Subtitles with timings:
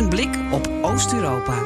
[0.00, 1.58] Een blik op Oost-Europa.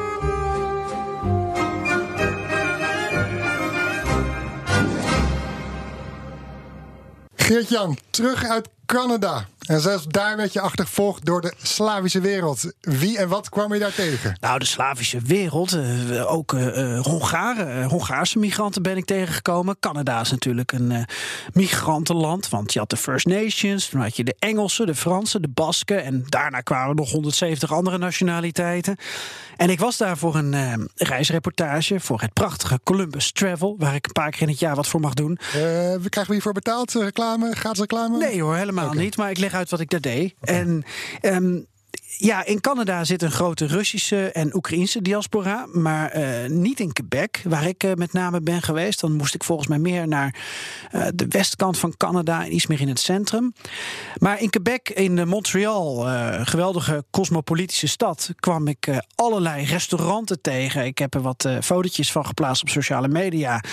[7.35, 9.47] Geert-Jan, terug uit Canada.
[9.67, 12.73] En zelfs daar werd je achtervolgd door de Slavische wereld.
[12.81, 14.37] Wie en wat kwam je daar tegen?
[14.39, 15.73] Nou, de Slavische wereld.
[15.73, 19.79] eh, ook eh, eh, Hongaren, Hongaarse migranten ben ik tegengekomen.
[19.79, 21.05] Canada is natuurlijk een
[21.53, 22.49] migrantenland.
[22.49, 26.03] Want je had de First Nations, toen had je de Engelsen, de Fransen, de Basken.
[26.03, 28.97] En daarna kwamen nog 170 andere nationaliteiten.
[29.57, 33.75] En ik was daar voor een reisreportage voor het prachtige Columbus Travel.
[33.79, 35.39] Waar ik een paar keer in het jaar wat voor mag doen.
[35.51, 36.93] We krijgen we hiervoor betaald?
[36.93, 37.55] Reclame?
[37.55, 38.17] Gratis reclame?
[38.17, 39.17] Nee hoor, helemaal niet.
[39.17, 40.35] Maar ik leg uit wat ik daar deed.
[40.41, 40.83] En
[41.21, 41.59] ehm,
[42.17, 45.65] ja, in Canada zit een grote Russische en Oekraïnse diaspora.
[45.71, 48.99] Maar eh, niet in Quebec, waar ik eh, met name ben geweest.
[48.99, 50.35] Dan moest ik volgens mij meer naar
[50.91, 53.53] eh, de westkant van Canada en iets meer in het centrum.
[54.17, 56.05] Maar in Quebec, in Montreal,
[56.45, 60.85] geweldige cosmopolitische stad, kwam ik allerlei restauranten tegen.
[60.85, 63.63] Ik heb er wat fotootjes van geplaatst op sociale media.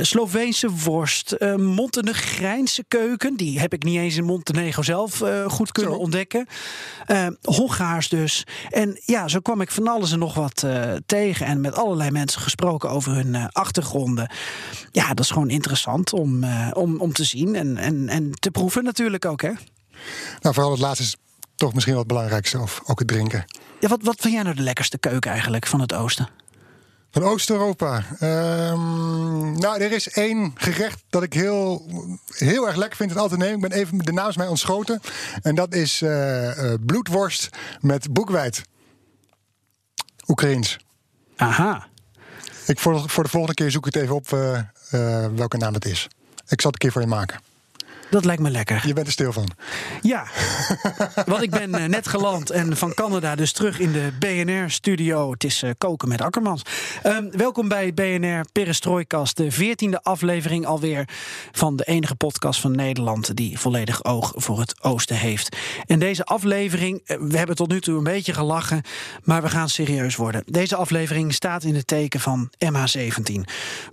[0.00, 3.36] Sloveense worst, Montenegrijnse keuken.
[3.36, 5.98] Die heb ik niet eens in Montenegro zelf goed kunnen Zo.
[5.98, 6.46] ontdekken.
[7.54, 8.46] Hongaars dus.
[8.70, 11.46] En ja, zo kwam ik van alles en nog wat eh, tegen.
[11.46, 14.30] En met allerlei mensen gesproken over hun eh, achtergronden.
[14.90, 18.50] Ja, dat is gewoon interessant om, eh, om, om te zien en, en, en te
[18.50, 19.42] proeven natuurlijk ook.
[19.42, 19.52] Hè?
[20.40, 21.16] Nou, vooral het laatste is
[21.56, 22.58] toch misschien het belangrijkste.
[22.58, 23.44] Of ook het drinken.
[23.80, 26.28] Ja, wat, wat vind jij nou de lekkerste keuken eigenlijk van het oosten?
[27.12, 28.04] Van Oost-Europa.
[28.18, 31.86] Ehm, nou, er is één gerecht dat ik heel,
[32.26, 33.54] heel erg lekker vind en altijd neem.
[33.54, 35.00] Ik ben even, de naam is mij ontschoten.
[35.42, 37.48] En dat is eh, eh, bloedworst
[37.80, 38.62] met boekweit.
[40.28, 40.78] Oekraïens.
[41.36, 41.86] Aha.
[42.66, 45.84] Ik voor, voor de volgende keer zoek ik het even op eh, welke naam het
[45.84, 46.08] is.
[46.48, 47.40] Ik zal het een keer voor je maken.
[48.12, 48.86] Dat lijkt me lekker.
[48.86, 49.50] Je bent er stil van.
[50.02, 50.26] Ja,
[51.26, 55.30] want ik ben eh, net geland en van Canada dus terug in de BNR-studio.
[55.30, 56.62] Het is eh, koken met Akkermans.
[57.02, 61.08] Ehm, welkom bij BNR Perestrooikast, de veertiende aflevering alweer
[61.52, 65.56] van de enige podcast van Nederland die volledig oog voor het oosten heeft.
[65.86, 68.82] En deze aflevering, eh, we hebben tot nu toe een beetje gelachen,
[69.24, 70.42] maar we gaan serieus worden.
[70.46, 73.44] Deze aflevering staat in het teken van MH17.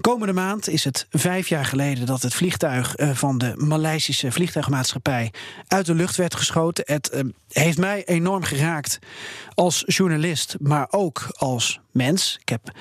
[0.01, 5.33] Komende maand is het vijf jaar geleden dat het vliegtuig van de Maleisische vliegtuigmaatschappij
[5.67, 6.83] uit de lucht werd geschoten.
[6.87, 8.99] Het eh, heeft mij enorm geraakt
[9.53, 12.37] als journalist, maar ook als mens.
[12.41, 12.71] Ik heb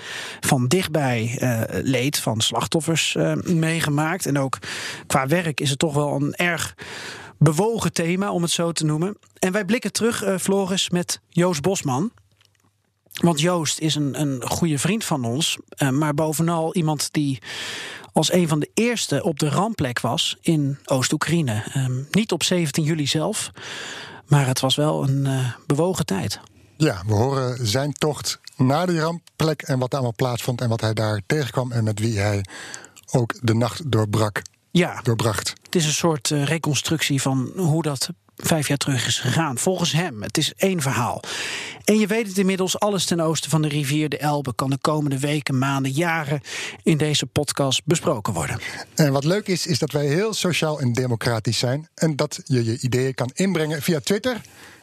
[0.41, 4.27] van dichtbij eh, leed van slachtoffers eh, meegemaakt.
[4.27, 4.59] En ook
[5.07, 6.75] qua werk is het toch wel een erg
[7.39, 9.17] bewogen thema, om het zo te noemen.
[9.39, 12.13] En wij blikken terug, Floris, met Joost Bosman.
[13.13, 15.59] Want Joost is een, een goede vriend van ons,
[15.91, 17.39] maar bovenal iemand die
[18.13, 21.63] als een van de eerste op de rampplek was in Oost-Oekraïne.
[21.73, 23.51] Ehm, niet op 17 juli zelf,
[24.27, 26.41] maar het was wel een eh, bewogen tijd.
[26.77, 30.81] Ja, we horen zijn tocht naar die rampplek en wat er allemaal plaatsvond en wat
[30.81, 32.45] hij daar tegenkwam en met wie hij
[33.13, 35.53] ook de nacht doorbrak, Ja, doorbracht.
[35.63, 38.09] het is een soort eh, reconstructie van hoe dat
[38.43, 39.59] vijf jaar terug is gegaan.
[39.59, 41.23] Volgens hem, het is één verhaal.
[41.85, 44.55] En je weet het inmiddels, alles ten oosten van de rivier de Elbe...
[44.55, 46.41] kan de komende weken, maanden, jaren
[46.83, 48.61] in deze podcast besproken worden.
[48.95, 52.65] En wat leuk is, is dat wij heel sociaal en democratisch zijn en dat je
[52.65, 54.41] je ideeën kan inbrengen via Twitter.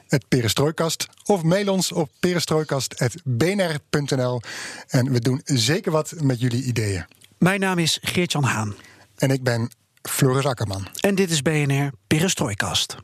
[0.07, 1.07] Het Perestrooikast.
[1.23, 4.41] Of mail ons op perestrooikast.bnr.nl.
[4.87, 7.05] En we doen zeker wat met jullie ideeën.
[7.37, 8.75] Mijn naam is Geert-Jan Haan.
[9.15, 10.87] En ik ben Floris Akkerman.
[10.99, 12.95] En dit is BNR Perestrooikast.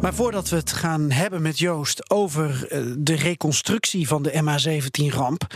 [0.00, 5.46] Maar voordat we het gaan hebben met Joost over eh, de reconstructie van de MH17-ramp,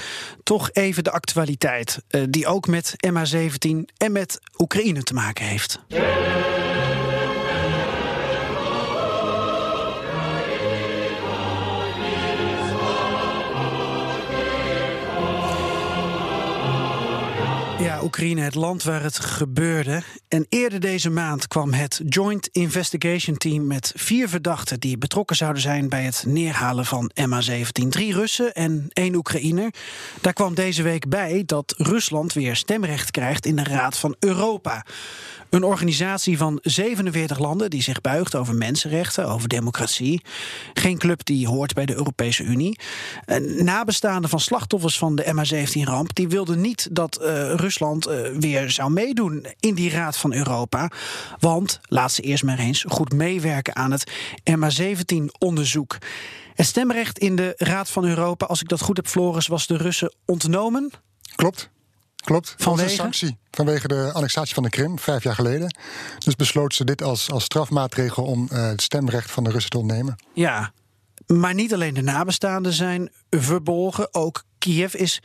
[0.42, 5.80] toch even de actualiteit, eh, die ook met MH17 en met Oekraïne te maken heeft.
[18.02, 20.02] Oekraïne, het land waar het gebeurde.
[20.28, 25.62] En eerder deze maand kwam het Joint Investigation Team met vier verdachten die betrokken zouden
[25.62, 27.88] zijn bij het neerhalen van MH17.
[27.88, 29.74] Drie Russen en één Oekraïner.
[30.20, 34.84] Daar kwam deze week bij dat Rusland weer stemrecht krijgt in de Raad van Europa.
[35.50, 40.22] Een organisatie van 47 landen die zich buigt over mensenrechten, over democratie.
[40.74, 42.78] Geen club die hoort bij de Europese Unie.
[43.56, 48.90] Nabestaanden van slachtoffers van de MH17-ramp die wilden niet dat uh, Rusland uh, weer zou
[48.90, 50.90] meedoen in die Raad van Europa.
[51.38, 54.10] Want laat ze eerst maar eens goed meewerken aan het
[54.50, 55.98] MH17-onderzoek.
[56.54, 59.76] Het stemrecht in de Raad van Europa, als ik dat goed heb, Floris, was de
[59.76, 60.90] Russen ontnomen.
[61.34, 61.70] Klopt.
[62.20, 63.38] Klopt, vanwege een sanctie.
[63.50, 65.76] Vanwege de annexatie van de Krim, vijf jaar geleden.
[66.18, 69.78] Dus besloot ze dit als, als strafmaatregel om uh, het stemrecht van de Russen te
[69.78, 70.16] ontnemen.
[70.34, 70.72] Ja,
[71.26, 75.20] maar niet alleen de nabestaanden zijn verbolgen, ook Kiev is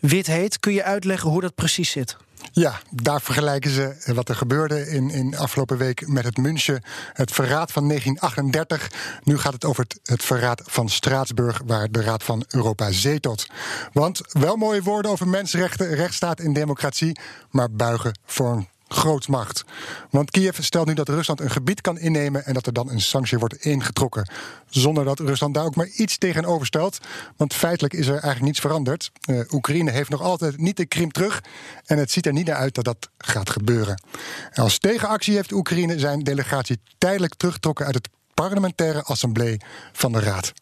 [0.00, 0.60] wit heet.
[0.60, 2.16] Kun je uitleggen hoe dat precies zit?
[2.52, 6.82] Ja, daar vergelijken ze wat er gebeurde in, in afgelopen week met het München.
[7.12, 8.90] Het verraad van 1938.
[9.22, 13.46] Nu gaat het over het, het verraad van Straatsburg, waar de Raad van Europa zetelt.
[13.92, 17.18] Want wel mooie woorden over mensenrechten, rechtsstaat en democratie,
[17.50, 19.64] maar buigen voor een grootmacht.
[20.10, 23.00] Want Kiev stelt nu dat Rusland een gebied kan innemen en dat er dan een
[23.00, 24.30] sanctie wordt ingetrokken.
[24.68, 26.98] Zonder dat Rusland daar ook maar iets tegenover stelt.
[27.36, 29.10] Want feitelijk is er eigenlijk niets veranderd.
[29.26, 31.42] Uh, Oekraïne heeft nog altijd niet de Krim terug.
[31.84, 34.02] En het ziet er niet naar uit dat dat gaat gebeuren.
[34.50, 39.60] En als tegenactie heeft Oekraïne zijn delegatie tijdelijk teruggetrokken uit het parlementaire assemblee
[39.92, 40.52] van de Raad.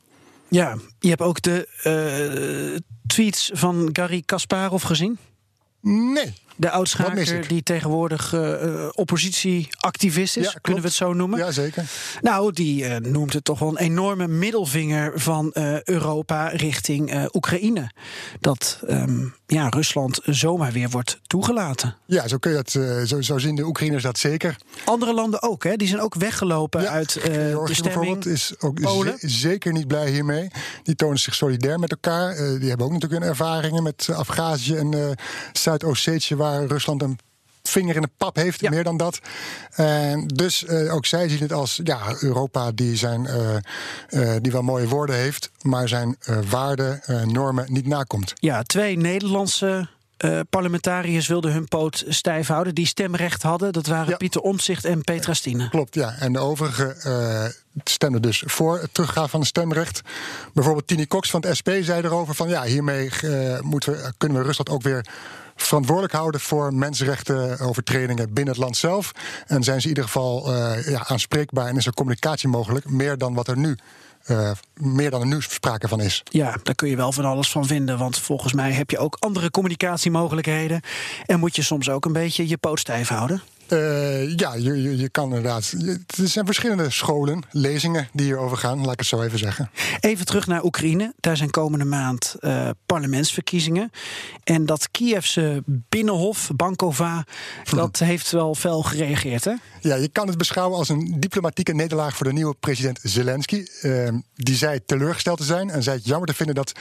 [0.48, 1.68] Ja, je hebt ook de
[2.72, 5.18] uh, tweets van Gary Kasparov gezien?
[5.80, 6.34] Nee.
[6.60, 11.38] De oudschaker die tegenwoordig uh, oppositieactivist is, ja, kunnen we het zo noemen?
[11.38, 11.84] Ja, zeker.
[12.20, 17.90] Nou, die uh, noemt het toch wel een enorme middelvinger van uh, Europa richting Oekraïne.
[18.40, 21.96] Dat um, ja, Rusland zomaar weer wordt toegelaten.
[22.06, 22.70] Ja, zo kun je het
[23.08, 24.56] zo, zo zien de Oekraïners dat zeker.
[24.84, 25.76] Andere landen ook, hè?
[25.76, 28.78] Die zijn ook weggelopen ja, uit de bijvoorbeeld is ook
[29.16, 30.50] zeker niet blij hiermee.
[30.82, 32.36] Die tonen zich solidair met elkaar.
[32.36, 35.16] die hebben ook natuurlijk hun ervaringen met Afghazië en
[35.52, 37.18] Zuidoost-Ossetië waar Rusland een
[37.62, 38.70] vinger in de pap heeft, ja.
[38.70, 39.20] meer dan dat.
[39.70, 43.56] En dus uh, ook zij zien het als ja, Europa die, zijn, uh,
[44.10, 46.16] uh, die wel mooie woorden heeft, maar zijn
[46.50, 48.32] waarden, normen niet nakomt.
[48.34, 49.88] Ja, twee Nederlandse
[50.24, 52.74] uh, parlementariërs wilden hun poot stijf houden.
[52.74, 53.72] Die stemrecht hadden.
[53.72, 54.16] Dat waren ja.
[54.16, 55.68] Pieter Omtzigt en Petra Stine.
[55.68, 56.14] Klopt, ja.
[56.18, 57.44] En de overigen uh,
[57.84, 60.00] stemden dus voor het teruggaan van het stemrecht.
[60.54, 62.48] Bijvoorbeeld Tini Cox van het SP zei erover van...
[62.48, 65.06] ja, hiermee uh, moeten we, kunnen we Rusland ook weer
[65.62, 69.12] verantwoordelijk houden voor mensenrechtenovertredingen binnen het land zelf.
[69.46, 73.18] En zijn ze in ieder geval uh, ja, aanspreekbaar en is er communicatie mogelijk, meer
[73.18, 73.76] dan wat er nu
[74.30, 76.22] uh, meer dan er nu sprake van is.
[76.30, 77.98] Ja, daar kun je wel van alles van vinden.
[77.98, 80.80] Want volgens mij heb je ook andere communicatiemogelijkheden.
[81.26, 83.42] En moet je soms ook een beetje je poot stijf houden.
[83.72, 85.74] Uh, ja, je, je, je, kan inderdaad.
[86.06, 89.70] Er zijn verschillende scholen, lezingen die hierover gaan, laat ik het zo even zeggen.
[90.00, 91.12] Even terug naar Oekraïne.
[91.20, 93.90] Daar zijn komende maand uh, parlementsverkiezingen.
[94.44, 97.24] En dat Kievse binnenhof, Bankova,
[97.70, 99.54] dat heeft wel fel gereageerd, hè?
[99.80, 103.66] Ja, je kan het beschouwen als een diplomatieke nederlaag voor de nieuwe president Zelensky.
[103.82, 106.72] Uh, die zei teleurgesteld te zijn en zei het jammer te vinden dat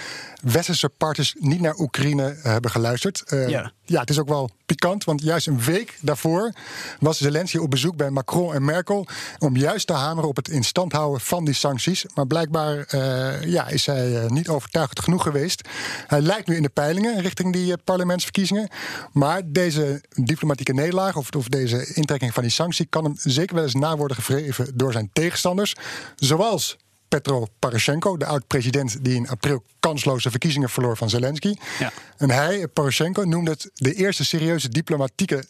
[0.44, 3.24] westerse partners niet naar Oekraïne hebben geluisterd.
[3.48, 3.72] ja.
[3.84, 6.52] ja, het is ook wel pikant, want juist een week daarvoor
[7.00, 9.08] was Zelensky op bezoek bij Macron en Merkel
[9.40, 12.06] om juist te hameren op het instand houden van die sancties.
[12.16, 15.70] Maar blijkbaar uh, ja, is hij uh, niet overtuigend genoeg geweest.
[16.08, 18.70] Hij lijkt nu in de peilingen richting die uh, parlementsverkiezingen.
[19.12, 23.64] Maar deze diplomatieke nederlaag of, of deze intrekking van die sanctie kan hem zeker wel
[23.64, 25.76] eens na worden gevreven door zijn tegenstanders.
[26.16, 31.56] Zoals Petro Poroshenko, de oud-president die in april kansloze verkiezingen verloor van Zelensky.
[31.80, 31.92] Ja.
[32.18, 35.44] En hij, Poroshenko, noemde het de eerste serieuze diplomatieke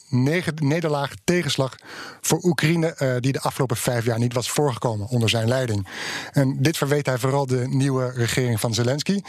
[0.56, 1.76] nederlaag, tegenslag
[2.22, 5.88] voor Oekraïne, uh, die de afgelopen vijf jaar niet was voorgekomen onder zijn leiding.
[6.32, 9.22] En dit verweet hij vooral de nieuwe regering van Zelensky.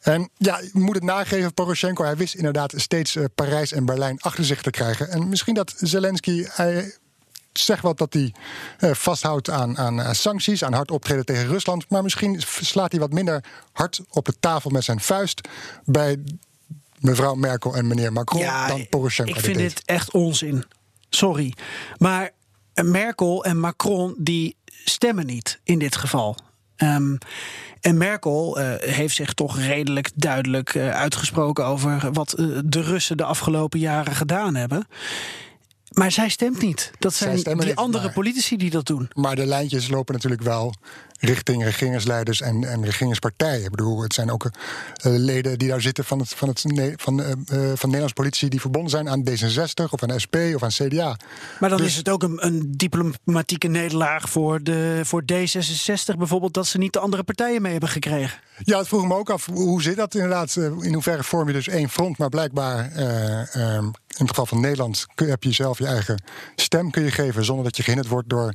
[0.00, 4.20] En ja, je moet het nageven, Poroshenko, hij wist inderdaad steeds uh, Parijs en Berlijn
[4.20, 5.10] achter zich te krijgen.
[5.10, 6.46] En misschien dat Zelensky.
[6.48, 6.92] Hij,
[7.52, 8.34] zeg wat dat hij
[8.80, 11.88] uh, vasthoudt aan, aan uh, sancties, aan hard optreden tegen Rusland.
[11.88, 15.48] Maar misschien slaat hij wat minder hard op de tafel met zijn vuist
[15.84, 16.18] bij
[16.98, 19.32] mevrouw Merkel en meneer Macron ja, dan Poroshenko.
[19.32, 20.64] Ik vind dit echt onzin.
[21.08, 21.54] Sorry.
[21.96, 22.30] Maar
[22.74, 26.36] Merkel en Macron die stemmen niet in dit geval.
[26.76, 27.18] Um,
[27.80, 32.30] en Merkel uh, heeft zich toch redelijk duidelijk uitgesproken over wat
[32.64, 34.86] de Russen de afgelopen jaren gedaan hebben.
[35.98, 36.90] Maar zij stemt niet.
[36.98, 39.10] Dat Zij zijn die andere politici die dat doen.
[39.14, 40.74] Maar de lijntjes lopen natuurlijk wel
[41.18, 43.64] richting regeringsleiders en, en regeringspartijen.
[43.64, 44.50] Ik bedoel, het zijn ook eh,
[45.02, 46.64] leden die daar zitten van, het, van, het,
[46.96, 47.32] van, eh,
[47.74, 51.16] van Nederlandse politici die verbonden zijn aan D66 of aan SP of aan CDA.
[51.60, 56.54] Maar dan Dus- is het ook een, een diplomatieke nederlaag voor, de, voor D66 bijvoorbeeld...
[56.54, 58.38] dat ze niet de andere partijen mee hebben gekregen.
[58.64, 60.56] Ja, het vroeg me ook af, hoe zit dat inderdaad?
[60.56, 62.18] In hoeverre vorm je dus één front?
[62.18, 66.22] Maar blijkbaar, eh, ehm, in het geval van Nederland, heb je zelf je eigen
[66.56, 67.44] stem kun je geven...
[67.44, 68.52] zonder dat je gehinderd wordt door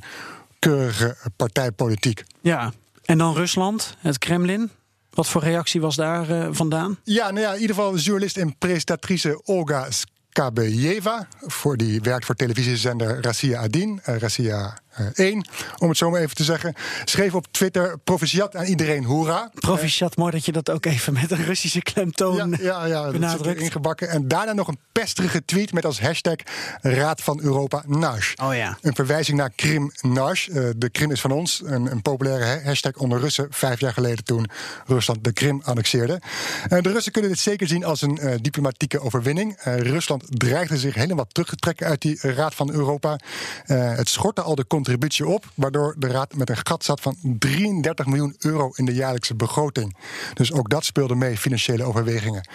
[0.64, 2.24] keurige partijpolitiek.
[2.40, 2.72] Ja,
[3.04, 4.70] en dan Rusland, het Kremlin.
[5.10, 6.98] Wat voor reactie was daar eh, vandaan?
[7.02, 11.28] Ja, nou ja, in ieder geval journalist en presentatrice Olga Skabejeva.
[11.40, 15.48] Voor die werkt voor televisiezender Rassia Adin, Rassia eh, 1,
[15.78, 16.74] om het zo maar even te zeggen.
[17.04, 19.50] Schreef op Twitter: Proficiat aan iedereen, hoera.
[19.54, 23.56] Proficiat, mooi dat je dat ook even met een Russische klemtoon Ja, ja, benadrukt.
[23.58, 24.08] erin gebakken.
[24.08, 26.36] En daarna nog een pestige tweet met als hashtag
[26.80, 28.32] Raad van Europa Nash.
[28.42, 28.78] Oh ja.
[28.80, 30.48] Een verwijzing naar Krim Nash.
[30.48, 31.62] Eh, de Krim is van ons.
[31.64, 33.46] Een, een populaire ha- hashtag onder Russen.
[33.50, 34.46] Vijf jaar geleden toen
[34.86, 36.20] Rusland de Krim annexeerde.
[36.68, 39.56] Eh, de Russen kunnen dit zeker zien als een eh, diplomatieke overwinning.
[39.56, 43.18] Eh, Rusland dreigde zich helemaal terug te trekken uit die eh, Raad van Europa.
[43.66, 45.44] Eh, het schortte al de contributie op.
[45.54, 49.96] Waardoor de Raad met een gat zat van 33 miljoen euro in de jaarlijkse begroting.
[50.34, 52.48] Dus ook dat speelde mee financiële overwegingen.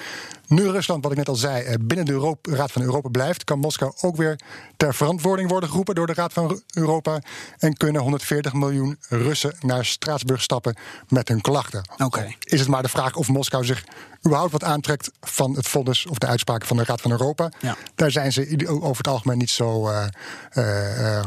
[0.50, 3.44] Nu Rusland, wat ik net al zei, eh, binnen de Euro- Raad van Europa blijft,
[3.44, 4.39] kan Moskou ook weer
[4.77, 7.22] ter verantwoording worden geroepen door de Raad van Europa.
[7.58, 10.75] En kunnen 140 miljoen Russen naar Straatsburg stappen
[11.08, 11.89] met hun klachten.
[11.98, 12.34] Oké.
[12.39, 13.84] Is het maar de vraag of Moskou zich
[14.25, 17.51] überhaupt wat aantrekt van het vonnis of de uitspraken van de Raad van Europa.
[17.60, 17.75] Ja.
[17.96, 20.06] Daar zijn ze over het algemeen niet zo eh,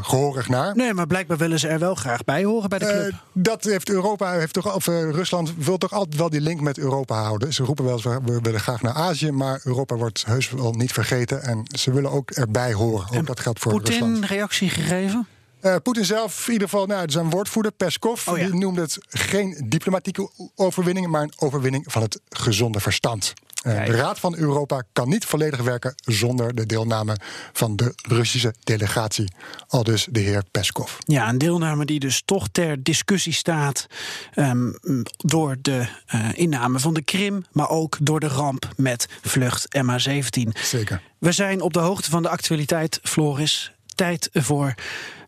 [0.01, 0.75] gehorig naar.
[0.75, 3.13] Nee, maar blijkbaar willen ze er wel graag bij horen bij de club.
[3.33, 7.21] Dat heeft Europa, heeft toch, of Rusland wil toch altijd wel die link met Europa
[7.23, 7.53] houden.
[7.53, 10.71] Ze roepen wel eens, we we willen graag naar Azië, maar Europa wordt heus wel
[10.73, 11.43] niet vergeten.
[11.43, 13.17] En ze willen ook erbij horen.
[13.17, 14.25] Ook dat geldt voor Poetin Rusland.
[14.25, 15.27] reactie gegeven?
[15.59, 18.45] Eh, Poetin zelf, in ieder geval, nou, zijn woordvoerder Peskov, Oh ja.
[18.45, 23.33] die noemde het geen diplomatieke overwinning, maar een overwinning van het gezonde verstand.
[23.63, 23.87] Eh, Kijk.
[23.87, 27.17] de Raad van Europa kan niet volledig werken zonder de deelname
[27.53, 29.31] van de Russische delegatie.
[29.67, 30.93] Al dus de heer Peskov.
[30.99, 33.87] Ja, een deelname die dus toch ter discussie staat
[34.33, 34.71] ehm,
[35.17, 40.49] door de eh, inname van de Krim, maar ook door de ramp met vlucht MH17.
[40.63, 41.01] Zeker.
[41.17, 43.71] We zijn op de hoogte van de actualiteit, Floris.
[43.95, 44.73] Tijd voor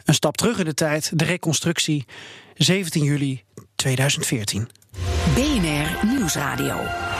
[0.03, 2.05] een stap terug in de tijd, de reconstructie
[2.55, 3.43] 17 juli
[3.75, 4.69] 2014.
[5.35, 7.14] BNR Nieuwsradio.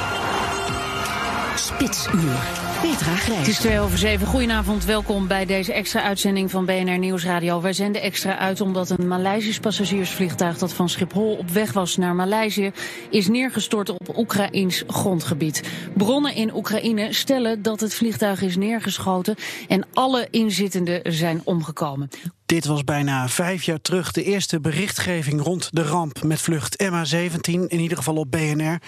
[1.56, 2.66] Spitsuur.
[2.82, 3.58] Petra Het is Grijs.
[3.58, 4.28] twee over zeven.
[4.28, 7.62] Goedenavond, welkom bij deze extra uitzending van BNR Nieuwsradio.
[7.62, 12.16] Wij zenden extra uit omdat een Maleisisch passagiersvliegtuig dat van Schiphol op weg was naar
[12.16, 12.72] Maleisië
[13.10, 15.64] is neergestort op Oekraïns grondgebied.
[15.94, 19.36] Bronnen in Oekraïne stellen dat het vliegtuig is neergeschoten
[19.68, 22.10] en alle inzittenden zijn omgekomen.
[22.46, 27.42] Dit was bijna vijf jaar terug de eerste berichtgeving rond de ramp met vlucht MH17,
[27.44, 28.80] in ieder geval op BNR.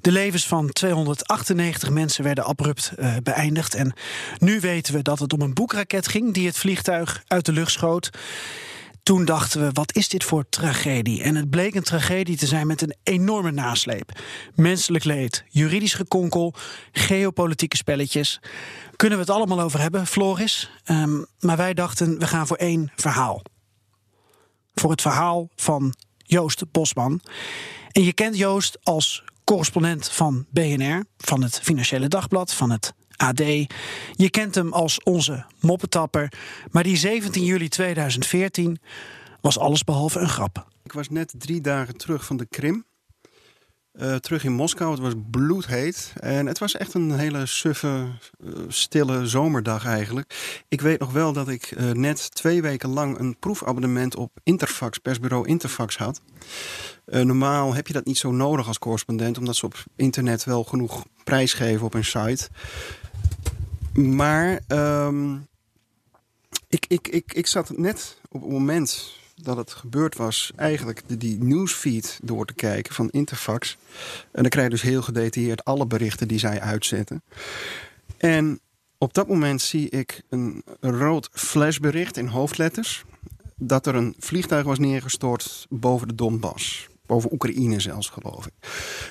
[0.00, 3.74] De levens van 298 mensen werden abrupt eh, beëindigd.
[3.74, 3.92] En
[4.38, 7.72] nu weten we dat het om een boekraket ging die het vliegtuig uit de lucht
[7.72, 8.10] schoot.
[9.02, 11.22] Toen dachten we, wat is dit voor tragedie?
[11.22, 14.20] En het bleek een tragedie te zijn met een enorme nasleep.
[14.54, 16.54] Menselijk leed, juridisch gekonkel,
[16.92, 18.40] geopolitieke spelletjes.
[18.96, 20.70] Kunnen we het allemaal over hebben, Floris?
[20.84, 23.42] Ehm, maar wij dachten, we gaan voor één verhaal.
[24.74, 27.20] Voor het verhaal van Joost Bosman.
[27.90, 33.38] En je kent Joost als correspondent van BNR, van het Financiële Dagblad, van het AD.
[34.12, 36.32] Je kent hem als onze moppetapper.
[36.70, 38.78] Maar die 17 juli 2014
[39.40, 40.66] was allesbehalve een grap.
[40.82, 42.84] Ik was net drie dagen terug van de Krim.
[43.92, 44.90] Eh, terug in Moskou.
[44.90, 46.12] Het was bloedheet.
[46.20, 48.06] En het was echt een hele suffe,
[48.44, 50.62] eh, stille zomerdag eigenlijk.
[50.68, 54.98] Ik weet nog wel dat ik eh, net twee weken lang een proefabonnement op Interfax,
[54.98, 56.20] persbureau Interfax had.
[57.04, 61.04] Normaal heb je dat niet zo nodig als correspondent, omdat ze op internet wel genoeg
[61.24, 62.48] prijs geven op hun site.
[64.00, 65.34] Maar ehm,
[66.68, 71.16] ik, ik, ik, ik zat net op het moment dat het gebeurd was, eigenlijk de,
[71.16, 73.76] die newsfeed door te kijken van Interfax.
[74.32, 77.22] En dan krijg je dus heel gedetailleerd alle berichten die zij uitzetten.
[78.16, 78.60] En
[78.98, 83.04] op dat moment zie ik een rood flashbericht in hoofdletters.
[83.56, 86.88] Dat er een vliegtuig was neergestort boven de Donbass.
[87.06, 88.52] Boven Oekraïne zelfs, geloof ik.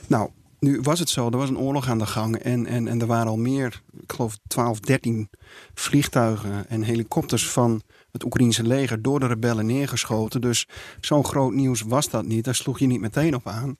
[0.07, 0.29] Nou,
[0.59, 2.35] nu was het zo, er was een oorlog aan de gang.
[2.35, 5.29] En, en, en er waren al meer, ik geloof 12, 13
[5.73, 10.41] vliegtuigen en helikopters van het Oekraïense leger door de rebellen neergeschoten.
[10.41, 10.67] Dus
[10.99, 12.45] zo'n groot nieuws was dat niet.
[12.45, 13.77] Daar sloeg je niet meteen op aan.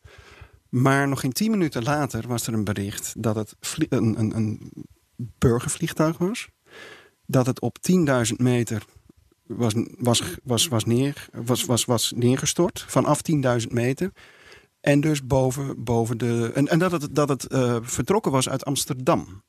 [0.69, 3.55] Maar nog geen tien minuten later was er een bericht dat het
[3.89, 4.71] een, een, een
[5.15, 6.47] burgervliegtuig was.
[7.25, 8.83] dat het op 10.000 meter
[9.45, 12.85] was, was, was, was, neer, was, was, was neergestort.
[12.87, 13.21] Vanaf
[13.61, 14.11] 10.000 meter.
[14.81, 16.51] En dus boven, boven de.
[16.53, 19.43] En, en dat het, dat het uh, vertrokken was uit Amsterdam.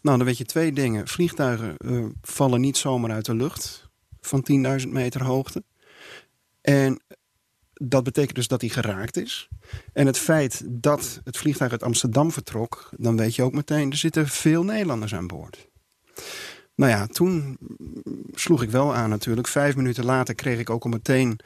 [0.00, 1.08] Nou, dan weet je twee dingen.
[1.08, 4.46] Vliegtuigen uh, vallen niet zomaar uit de lucht van
[4.80, 5.64] 10.000 meter hoogte.
[6.60, 7.02] En
[7.72, 9.48] dat betekent dus dat hij geraakt is.
[9.92, 13.96] En het feit dat het vliegtuig uit Amsterdam vertrok, dan weet je ook meteen, er
[13.96, 15.68] zitten veel Nederlanders aan boord.
[16.74, 17.58] Nou ja, toen
[18.32, 19.48] sloeg ik wel aan natuurlijk.
[19.48, 21.38] Vijf minuten later kreeg ik ook al meteen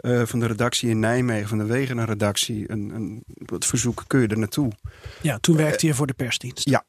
[0.00, 4.20] uh, van de redactie in Nijmegen, van de Wegener redactie, een, een, het verzoek, kun
[4.20, 4.72] je er naartoe?
[5.20, 6.68] Ja, toen werkte je voor de persdienst.
[6.68, 6.84] Ja,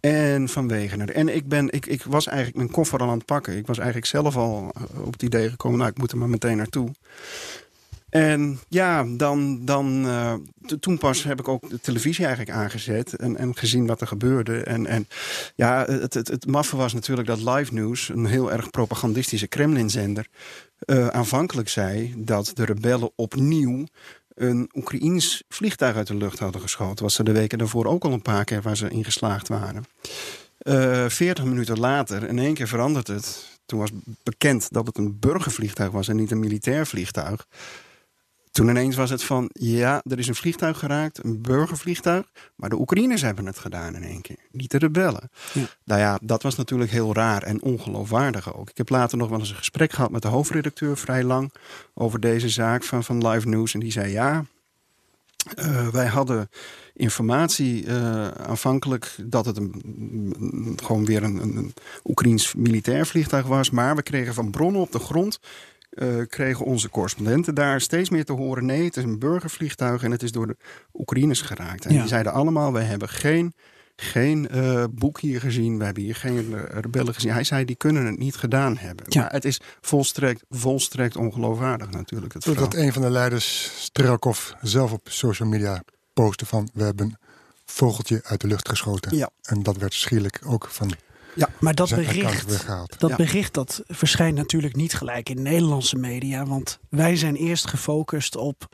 [0.00, 1.10] en van Wegener.
[1.10, 3.56] En ik, ben, ik, ik was eigenlijk mijn koffer al aan het pakken.
[3.56, 4.72] Ik was eigenlijk zelf al
[5.04, 6.90] op het idee gekomen, nou ik moet er maar meteen naartoe.
[8.16, 10.34] En ja, dan, dan, uh,
[10.80, 14.62] toen pas heb ik ook de televisie eigenlijk aangezet en, en gezien wat er gebeurde.
[14.62, 15.08] En, en
[15.54, 20.26] ja, het, het, het maffe was natuurlijk dat Live News, een heel erg propagandistische Kremlinzender,
[20.86, 23.86] uh, aanvankelijk zei dat de rebellen opnieuw
[24.34, 27.04] een Oekraïens vliegtuig uit de lucht hadden geschoten.
[27.04, 29.84] Was ze de weken daarvoor ook al een paar keer waar ze in geslaagd waren.
[30.62, 33.54] Uh, eh, 40 minuten later, in één keer verandert het.
[33.66, 33.90] Toen was
[34.22, 37.46] bekend dat het een burgervliegtuig was en niet een militair vliegtuig.
[38.56, 42.24] Toen ineens was het van, ja, er is een vliegtuig geraakt, een burgervliegtuig.
[42.54, 45.30] Maar de Oekraïners hebben het gedaan in één keer, niet de rebellen.
[45.52, 45.66] Ja.
[45.84, 48.70] Nou ja, dat was natuurlijk heel raar en ongeloofwaardig ook.
[48.70, 51.52] Ik heb later nog wel eens een gesprek gehad met de hoofdredacteur, vrij lang,
[51.94, 53.74] over deze zaak van, van Live News.
[53.74, 54.44] En die zei, ja,
[55.58, 56.48] uh, wij hadden
[56.94, 63.70] informatie uh, aanvankelijk dat het een, gewoon weer een, een Oekraïns militair vliegtuig was.
[63.70, 65.40] Maar we kregen van bronnen op de grond
[65.96, 70.10] uh, kregen onze correspondenten daar steeds meer te horen: nee, het is een burgervliegtuig en
[70.10, 70.56] het is door de
[70.94, 71.84] Oekraïners geraakt.
[71.84, 73.54] En die zeiden allemaal: wij hebben geen,
[73.96, 77.32] geen uh, boek hier gezien, we hebben hier geen rebellen gezien.
[77.32, 79.04] Hij zei: die kunnen het niet gedaan hebben.
[79.08, 79.20] Ja.
[79.20, 82.32] Maar het is volstrekt, volstrekt ongeloofwaardig natuurlijk.
[82.32, 87.18] Het dat een van de leiders, Strakov, zelf op social media postte van: we hebben
[87.64, 89.16] vogeltje uit de lucht geschoten.
[89.16, 89.30] Ja.
[89.42, 90.92] En dat werd schielijk ook van
[91.36, 92.66] ja, maar dat bericht,
[92.98, 96.46] dat bericht dat verschijnt natuurlijk niet gelijk in Nederlandse media.
[96.46, 98.68] Want wij zijn eerst gefocust op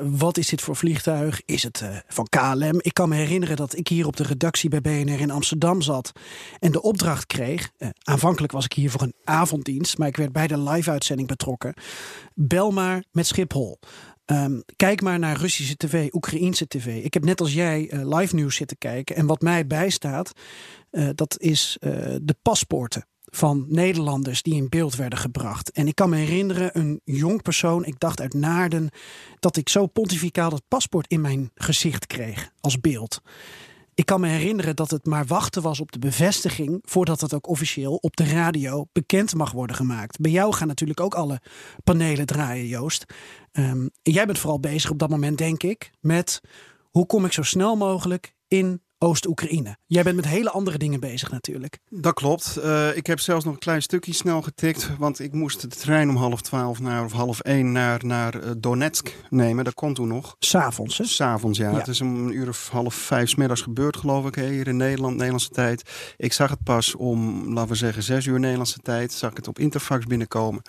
[0.00, 1.40] wat is dit voor vliegtuig?
[1.44, 2.78] Is het uh, van KLM?
[2.78, 6.12] Ik kan me herinneren dat ik hier op de redactie bij BNR in Amsterdam zat
[6.58, 7.70] en de opdracht kreeg.
[7.78, 11.74] Uh, aanvankelijk was ik hier voor een avonddienst, maar ik werd bij de live-uitzending betrokken.
[12.34, 13.78] Bel maar met Schiphol.
[14.30, 17.04] Um, kijk maar naar Russische tv, Oekraïense tv.
[17.04, 19.16] Ik heb net als jij uh, live nieuws zitten kijken.
[19.16, 20.32] En wat mij bijstaat,
[20.90, 25.70] uh, dat is uh, de paspoorten van Nederlanders die in beeld werden gebracht.
[25.70, 28.88] En ik kan me herinneren, een jong persoon, ik dacht uit Naarden,
[29.40, 33.22] dat ik zo pontificaal dat paspoort in mijn gezicht kreeg als beeld.
[33.98, 37.48] Ik kan me herinneren dat het maar wachten was op de bevestiging voordat het ook
[37.48, 40.20] officieel op de radio bekend mag worden gemaakt.
[40.20, 41.40] Bij jou gaan natuurlijk ook alle
[41.84, 43.04] panelen draaien, Joost.
[43.52, 46.40] Um, jij bent vooral bezig op dat moment, denk ik, met
[46.90, 49.76] hoe kom ik zo snel mogelijk in Oost-Oekraïne.
[49.86, 51.78] Jij bent met hele andere dingen bezig natuurlijk.
[51.88, 52.58] Dat klopt.
[52.58, 54.90] Uh, ik heb zelfs nog een klein stukje snel getikt.
[54.98, 58.50] Want ik moest de trein om half twaalf naar, of half één naar, naar uh,
[58.58, 59.64] Donetsk nemen.
[59.64, 60.36] Dat kon toen nog.
[60.38, 61.04] S'avonds hè?
[61.04, 61.70] S'avonds ja.
[61.70, 61.76] ja.
[61.76, 64.34] Het is om een uur of half vijf smiddags gebeurd geloof ik.
[64.34, 65.90] Hier in Nederland, Nederlandse tijd.
[66.16, 69.12] Ik zag het pas om, laten we zeggen, zes uur Nederlandse tijd.
[69.12, 70.62] Zag ik het op Interfax binnenkomen.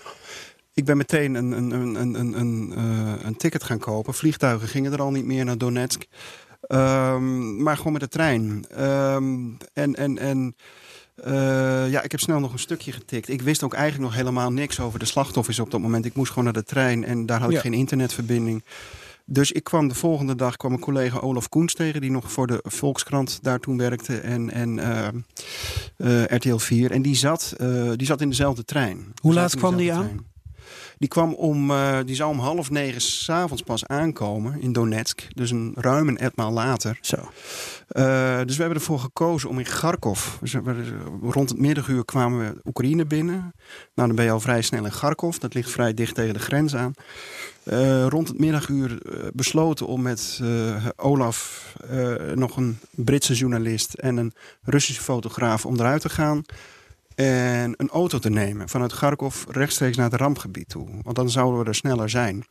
[0.73, 4.13] Ik ben meteen een, een, een, een, een, een, uh, een ticket gaan kopen.
[4.13, 6.05] Vliegtuigen gingen er al niet meer naar Donetsk.
[6.67, 8.65] Um, maar gewoon met de trein.
[8.85, 10.55] Um, en en, en
[11.27, 13.29] uh, ja, ik heb snel nog een stukje getikt.
[13.29, 16.05] Ik wist ook eigenlijk nog helemaal niks over de slachtoffers op dat moment.
[16.05, 18.63] Ik moest gewoon naar de trein en daar had ik geen internetverbinding.
[19.25, 22.01] Dus ik kwam de volgende dag, kwam mijn collega Olaf Koens tegen...
[22.01, 25.07] die nog voor de Volkskrant daar toen werkte en, en uh,
[25.97, 26.91] uh, RTL 4.
[26.91, 27.55] En die zat,
[27.95, 29.13] die zat in dezelfde trein.
[29.21, 30.03] Hoe laat kwam die aan?
[30.03, 30.25] Trein.
[30.97, 35.27] Die, kwam om, uh, die zou om half negen s'avonds pas aankomen in Donetsk.
[35.35, 36.97] Dus een ruim een etmaal later.
[37.01, 37.15] Zo.
[37.15, 40.27] Uh, dus we hebben ervoor gekozen om in Kharkov.
[40.41, 40.55] Dus
[41.21, 43.53] rond het middaguur kwamen we Oekraïne binnen.
[43.95, 45.37] Nou, dan ben je al vrij snel in Kharkov.
[45.37, 46.93] Dat ligt vrij dicht tegen de grens aan.
[47.63, 48.97] Uh, rond het middaguur
[49.33, 50.41] besloten om met
[50.95, 51.73] Olaf,
[52.35, 56.43] nog een Britse journalist en een Russische fotograaf om eruit te gaan
[57.19, 60.87] en een auto te nemen vanuit Kharkov rechtstreeks naar het rampgebied toe.
[61.01, 62.45] Want dan zouden we er sneller zijn.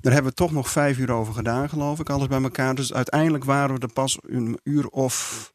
[0.00, 2.74] Daar hebben we toch nog vijf uur over gedaan, geloof ik, alles bij elkaar.
[2.74, 5.52] Dus uiteindelijk waren we er pas een uur of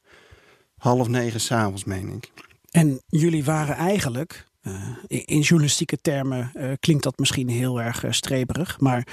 [0.78, 2.32] half negen s'avonds, meen ik.
[2.72, 8.12] En jullie waren eigenlijk, uh, in journalistieke termen uh, klinkt dat misschien heel erg uh,
[8.12, 9.08] streberig, maar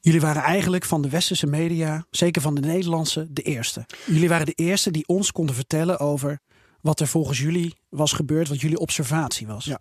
[0.00, 3.86] jullie waren eigenlijk van de westerse media, zeker van de Nederlandse, de eerste.
[4.06, 6.40] Jullie waren de eerste die ons konden vertellen over
[6.84, 9.64] wat er volgens jullie was gebeurd, wat jullie observatie was.
[9.64, 9.78] Ja.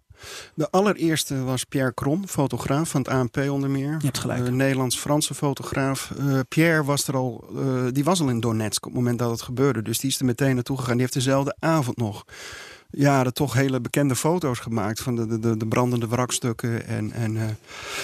[0.55, 3.91] De allereerste was Pierre Kron, fotograaf van het ANP onder meer.
[3.91, 4.51] Je hebt gelijk.
[4.51, 6.13] Nederlands-Franse fotograaf.
[6.19, 9.31] Uh, Pierre was er al, uh, die was al in Donetsk op het moment dat
[9.31, 9.81] het gebeurde.
[9.81, 10.91] Dus die is er meteen naartoe gegaan.
[10.91, 12.25] Die heeft dezelfde avond nog
[12.89, 16.87] ja, de toch hele bekende foto's gemaakt van de, de, de brandende wrakstukken.
[16.87, 17.43] En, en, uh,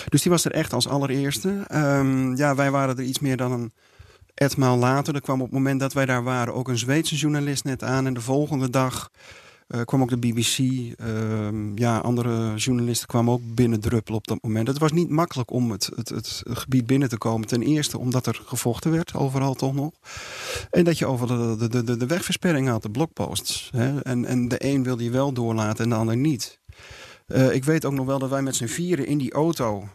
[0.10, 1.66] dus die was er echt als allereerste.
[1.74, 3.72] Um, ja, wij waren er iets meer dan een
[4.39, 5.15] etmaal later.
[5.15, 8.06] Er kwam op het moment dat wij daar waren ook een Zweedse journalist net aan.
[8.06, 9.12] En de volgende dag
[9.67, 10.58] uh, kwam ook de BBC.
[10.58, 10.95] Uh,
[11.75, 14.67] ja, andere journalisten kwamen ook binnendruppelen op dat moment.
[14.67, 17.47] Het was niet makkelijk om het, het, het, gebied binnen te komen.
[17.47, 19.91] Ten eerste omdat er gevochten werd, overal toch nog.
[20.69, 23.69] En dat je over de, de, de, de wegversperring had, de blokposts.
[24.04, 26.60] En, en de een wilde je wel doorlaten en de ander niet.
[27.28, 29.88] Uh, ik weet ook nog wel dat wij met z'n vieren in die auto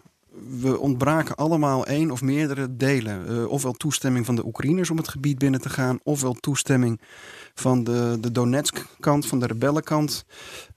[0.60, 3.30] we ontbraken allemaal één of meerdere delen.
[3.30, 7.00] Uh, ofwel toestemming van de Oekraïners om het gebied binnen te gaan, ofwel toestemming
[7.54, 10.24] van de, de Donetsk-kant, van de rebellenkant.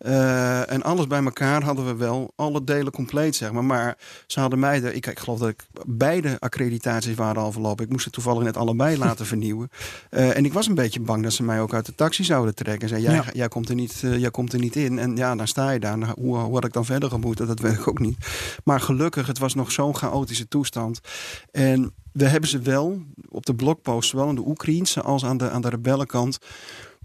[0.01, 3.63] Uh, en alles bij elkaar hadden we wel alle delen compleet, zeg maar.
[3.63, 7.85] Maar ze hadden mij, de, ik, ik geloof dat ik beide accreditaties waren al verlopen.
[7.85, 9.69] Ik moest het toevallig net allebei laten vernieuwen.
[10.11, 12.55] Uh, en ik was een beetje bang dat ze mij ook uit de taxi zouden
[12.55, 12.81] trekken.
[12.81, 13.25] En zei, jij, ja.
[13.33, 14.99] jij, komt, er niet, uh, jij komt er niet in.
[14.99, 15.97] En ja, dan sta je daar.
[15.97, 17.47] Nou, hoe, hoe had ik dan verder gemoeten?
[17.47, 18.17] Dat weet ik ook niet.
[18.63, 20.99] Maar gelukkig, het was nog zo'n chaotische toestand.
[21.51, 25.49] En we hebben ze wel op de blogpost, zowel aan de Oekraïense als aan de,
[25.49, 26.37] aan de rebellenkant,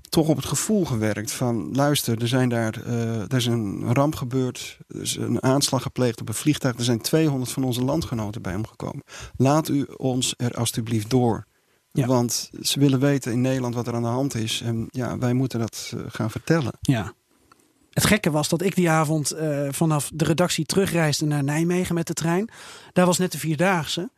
[0.09, 4.15] toch op het gevoel gewerkt van luister, er, zijn daar, uh, er is een ramp
[4.15, 8.43] gebeurd, er is een aanslag gepleegd op een vliegtuig, er zijn 200 van onze landgenoten
[8.43, 9.03] bij omgekomen.
[9.37, 11.47] Laat u ons er alstublieft door.
[11.93, 12.07] Ja.
[12.07, 14.61] Want ze willen weten in Nederland wat er aan de hand is.
[14.61, 16.73] En ja, wij moeten dat uh, gaan vertellen.
[16.81, 17.13] Ja.
[17.91, 22.07] Het gekke was dat ik die avond uh, vanaf de redactie terugreisde naar Nijmegen met
[22.07, 22.51] de trein.
[22.93, 24.11] Daar was net de Vierdaagse.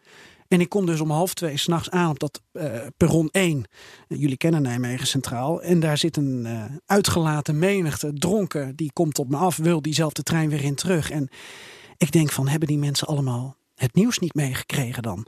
[0.54, 3.64] En ik kom dus om half twee s'nachts aan op dat uh, perron 1.
[4.08, 5.62] Jullie kennen Nijmegen Centraal.
[5.62, 8.76] En daar zit een uh, uitgelaten menigte, dronken.
[8.76, 11.10] Die komt op me af, wil diezelfde trein weer in terug.
[11.10, 11.28] En
[11.96, 15.26] ik denk van, hebben die mensen allemaal het nieuws niet meegekregen dan?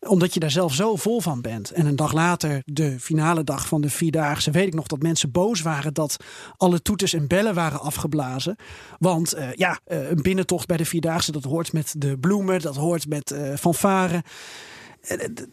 [0.00, 1.70] Omdat je daar zelf zo vol van bent.
[1.70, 4.50] En een dag later, de finale dag van de Vierdaagse...
[4.50, 6.16] weet ik nog dat mensen boos waren dat
[6.56, 8.56] alle toeters en bellen waren afgeblazen.
[8.98, 11.32] Want uh, ja, uh, een binnentocht bij de Vierdaagse...
[11.32, 14.22] dat hoort met de bloemen, dat hoort met uh, fanfare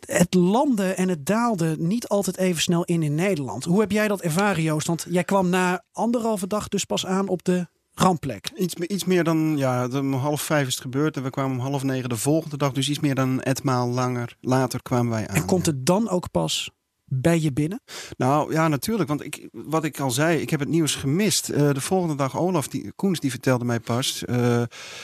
[0.06, 3.64] het landde en het daalde niet altijd even snel in in Nederland.
[3.64, 4.88] Hoe heb jij dat ervaren, Joost?
[4.88, 8.52] Want jij kwam na anderhalve dag dus pas aan op de rampplek.
[8.56, 11.64] Iets, iets meer dan, ja, om half vijf is het gebeurd en we kwamen om
[11.64, 12.72] half negen de volgende dag.
[12.72, 15.36] Dus iets meer dan een etmaal langer later kwamen wij aan.
[15.36, 16.72] En komt het dan ook pas
[17.14, 17.82] bij je binnen?
[18.18, 19.10] Nou ja, natuurlijk.
[19.10, 21.50] Want ik, wat ik al zei, ik heb het nieuws gemist.
[21.50, 24.24] Uh, de volgende dag, Olaf die, Koens, die vertelde mij pas.
[24.30, 24.36] Uh,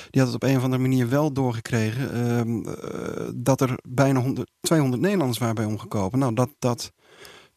[0.10, 2.48] die had het op een of andere manier wel doorgekregen.
[2.48, 6.20] Uh, dat er bijna 100, 200 Nederlanders waren bij omgekomen.
[6.20, 6.92] Nou, dat, dat,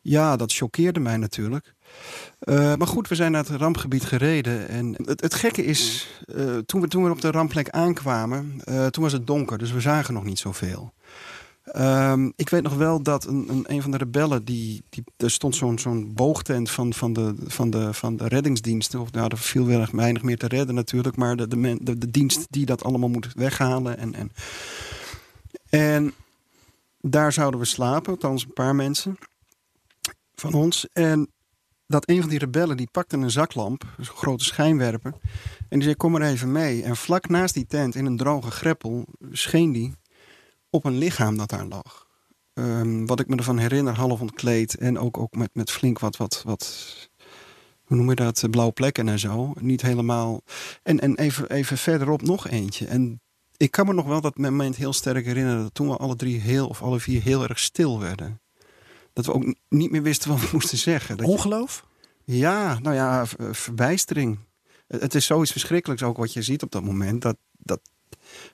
[0.01, 1.75] ja, dat choqueerde mij natuurlijk.
[2.41, 4.69] Uh, maar goed, we zijn naar het rampgebied gereden.
[4.69, 8.87] En het, het gekke is, uh, toen, we, toen we op de rampplek aankwamen, uh,
[8.87, 10.93] toen was het donker, dus we zagen nog niet zoveel.
[11.77, 15.31] Um, ik weet nog wel dat een, een, een van de rebellen, die, die, er
[15.31, 19.01] stond zo'n zo'n boogtent van, van, de, van, de, van de reddingsdiensten.
[19.01, 22.47] Of, nou, er viel weinig meer te redden natuurlijk, maar de, de, de, de dienst
[22.51, 23.99] die dat allemaal moet weghalen.
[23.99, 24.33] En, en,
[25.69, 26.15] en
[27.01, 29.19] daar zouden we slapen, althans een paar mensen
[30.35, 30.87] van ons.
[30.93, 31.31] En
[31.91, 35.13] dat een van die rebellen die pakte een zaklamp, een grote schijnwerper.
[35.69, 36.83] En die zei: Kom maar even mee.
[36.83, 39.95] En vlak naast die tent, in een droge greppel, scheen die
[40.71, 42.07] op een lichaam dat daar lag.
[42.55, 46.17] Um, wat ik me ervan herinner, half ontkleed en ook, ook met, met flink wat,
[46.17, 47.09] wat, wat,
[47.85, 49.53] hoe noem je dat, blauwe plekken en zo.
[49.61, 50.43] Niet helemaal.
[50.83, 52.87] En, en even, even verderop nog eentje.
[52.87, 53.21] En
[53.57, 56.41] ik kan me nog wel dat moment heel sterk herinneren dat toen we alle drie
[56.41, 58.41] heel of alle vier heel erg stil werden.
[59.13, 61.17] Dat we ook niet meer wisten wat we moesten zeggen.
[61.17, 61.85] Dat Ongeloof?
[62.25, 64.39] Je, ja, nou ja, verbijstering.
[64.87, 67.23] Het is zoiets verschrikkelijks ook wat je ziet op dat moment.
[67.23, 67.81] Dat, dat,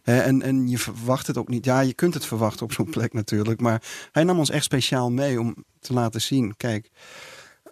[0.02, 1.64] hè, en, en je verwacht het ook niet.
[1.64, 3.60] Ja, je kunt het verwachten op zo'n plek natuurlijk.
[3.60, 6.56] Maar hij nam ons echt speciaal mee om te laten zien.
[6.56, 6.90] Kijk.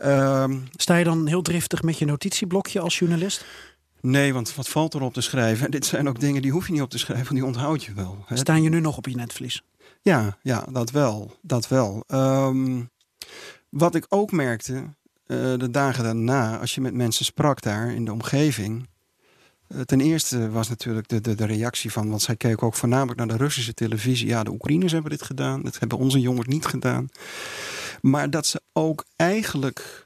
[0.02, 3.44] Um, Sta je dan heel driftig met je notitieblokje als journalist?
[4.00, 5.64] Nee, want wat valt erop te schrijven?
[5.64, 7.84] En dit zijn ook dingen die hoef je niet op te schrijven, want die onthoud
[7.84, 8.24] je wel.
[8.26, 8.36] Hè?
[8.36, 9.62] Staan je nu nog op je netvlies?
[10.04, 11.38] Ja, ja dat wel.
[11.42, 12.04] Dat wel.
[12.08, 12.90] Um,
[13.68, 14.88] wat ik ook merkte uh,
[15.58, 18.88] de dagen daarna, als je met mensen sprak daar in de omgeving.
[19.68, 23.18] Uh, ten eerste was natuurlijk de, de, de reactie van, want zij keken ook voornamelijk
[23.18, 24.26] naar de Russische televisie.
[24.26, 27.08] Ja, de Oekraïners hebben dit gedaan, dat hebben onze jongens niet gedaan.
[28.00, 30.02] Maar dat ze ook eigenlijk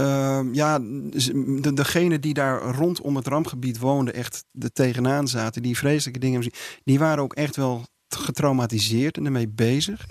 [0.00, 5.76] Uh, ja, de, degene die daar rondom het rampgebied woonden, echt er tegenaan zaten, die
[5.76, 6.50] vreselijke dingen,
[6.84, 7.84] die waren ook echt wel
[8.16, 10.06] getraumatiseerd en ermee bezig.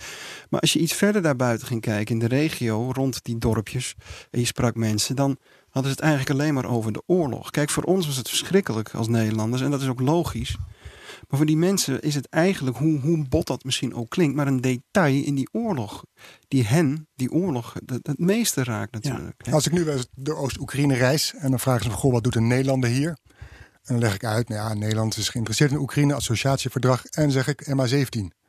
[0.50, 3.96] Maar als je iets verder daarbuiten ging kijken, in de regio, rond die dorpjes,
[4.32, 5.38] en je sprak mensen, dan
[5.70, 7.50] hadden ze het eigenlijk alleen maar over de oorlog.
[7.50, 10.58] Kijk, voor ons was het verschrikkelijk als Nederlanders, en dat is ook logisch.
[11.28, 14.48] Maar voor die mensen is het eigenlijk, hoe, hoe bot dat misschien ook klinkt, maar
[14.48, 16.06] een detail in die oorlog.
[16.48, 19.48] Die hen, die oorlog, het, het meeste raakt natuurlijk.
[19.52, 19.86] Als ik nu
[20.16, 23.18] door Oost-Oekraïne reis en dan vragen ze me, goh, wat doet een Nederlander hier?
[23.84, 27.06] En dan leg ik uit, nou ja, Nederland is geïnteresseerd in Oekraïne, associatieverdrag.
[27.06, 28.42] En zeg ik MA17.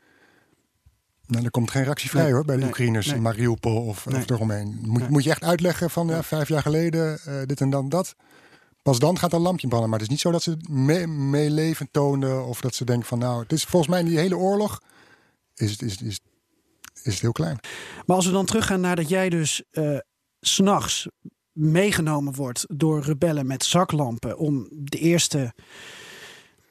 [1.26, 3.20] Nou, er komt geen reactie vrij hoor, bij de nee, Oekraïners, nee.
[3.20, 4.78] Mariupol of, of eromheen.
[4.82, 8.14] Moet, moet je echt uitleggen van ja, vijf jaar geleden eh, dit en dan dat.
[8.82, 9.90] Pas dan gaat een lampje branden.
[9.90, 13.18] Maar het is niet zo dat ze mee- meeleven tonen of dat ze denken van
[13.18, 14.80] nou, het is volgens mij in die hele oorlog
[15.54, 16.20] is het, is, is,
[17.02, 17.58] is het heel klein.
[18.06, 20.00] Maar als we dan teruggaan naar dat jij dus s
[20.40, 21.08] s'nachts
[21.54, 25.54] meegenomen wordt door rebellen met zaklampen om de eerste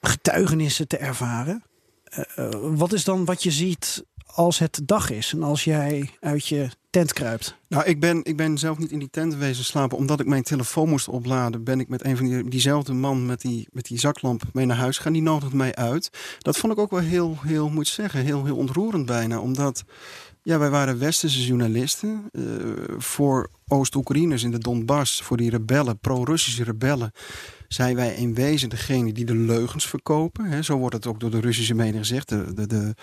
[0.02, 1.64] getuigenissen te ervaren.
[2.04, 6.10] Eh, eh, wat is dan wat je ziet als het dag is en als jij
[6.20, 7.56] uit je tent kruipt?
[7.68, 9.98] Nou, ik ben, ik ben zelf niet in die tent wezen slapen.
[9.98, 13.42] Omdat ik mijn telefoon moest opladen, ben ik met een van die, diezelfde man met
[13.42, 15.14] die, met die zaklamp mee naar huis gegaan.
[15.14, 16.10] Die nodigde mij uit.
[16.40, 19.40] Dat vond ik ook wel heel, heel moet zeggen, heel, heel ontroerend bijna.
[19.40, 19.84] Omdat
[20.44, 22.30] ja, wij waren westerse journalisten.
[22.32, 22.42] eh,
[22.98, 27.12] voor Oost-Oekraïners in de Donbass, voor die rebellen, pro-Russische rebellen.
[27.68, 30.64] Zijn wij in wezen degene die de leugens verkopen.
[30.64, 32.30] Zo wordt het ook door de Russische media gezegd.
[32.30, 32.96] De, de, de,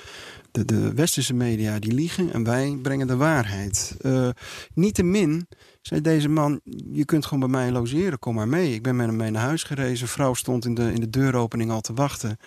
[0.51, 3.97] de, de westerse media die liegen en wij brengen de waarheid.
[4.01, 4.29] Eh
[4.75, 5.47] Niettemin
[5.83, 6.61] zei deze man,
[6.93, 8.75] je kunt gewoon bij mij logeren, kom maar mee.
[8.75, 10.09] Ik ben met hem mee naar huis gerezen.
[10.09, 12.39] Vrouw stond in de, in de deuropening al te wachten.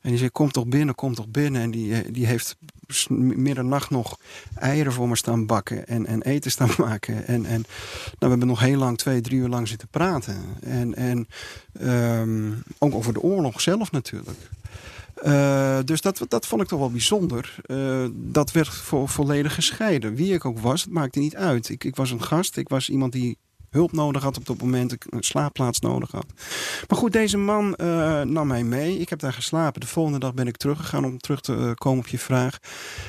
[0.00, 1.62] En die zei, kom toch binnen, kom toch binnen.
[1.62, 2.56] En die, eh, die heeft
[3.08, 4.18] middernacht nog
[4.54, 7.26] eieren voor me staan bakken en, en eten staan maken.
[7.26, 10.42] En, en nou, we hebben nog heel lang, twee, drie uur lang zitten praten.
[10.60, 11.28] En, en
[11.72, 14.38] ehm, ook over de oorlog zelf natuurlijk.
[15.14, 17.56] Eh, dus dat, dat vond ik toch wel bijzonder.
[17.62, 20.14] Eh, dat werd vo volledig gescheiden.
[20.14, 21.68] Wie ik ook was, het maakte niet uit.
[21.68, 23.38] Ik, ik was een gast, ik was iemand die
[23.74, 26.26] hulp nodig had op dat moment, een slaapplaats nodig had.
[26.88, 28.98] Maar goed, deze man eh, nam mij mee.
[28.98, 29.80] Ik heb daar geslapen.
[29.80, 32.58] De volgende dag ben ik teruggegaan om terug te eh, komen op je vraag.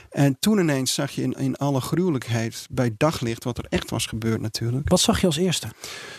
[0.09, 4.05] En toen ineens zag je in, in alle gruwelijkheid bij daglicht wat er echt was
[4.05, 4.89] gebeurd natuurlijk.
[4.89, 5.67] Wat zag je als eerste?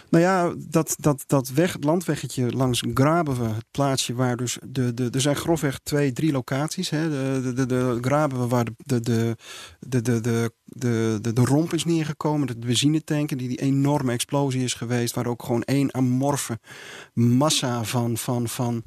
[0.09, 4.59] Nou ja, dat, dat, dat weg, het landweggetje langs Grabenwe, het plaatsje waar dus...
[4.67, 6.91] De, de, er zijn grofweg twee, drie locaties.
[6.91, 7.09] Hè.
[7.09, 9.37] De, de, de, Grabenwe waar de, de,
[9.81, 10.51] de, de, de,
[11.23, 12.47] de, de, romp is neergekomen.
[12.47, 15.15] De benzinetanken die die enorme explosie is geweest.
[15.15, 16.59] Waar ook gewoon één amorfe
[17.13, 18.17] massa van...
[18.17, 18.85] van, van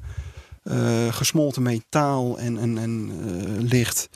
[0.62, 4.08] eh, gesmolten metaal en, en, en eh, licht.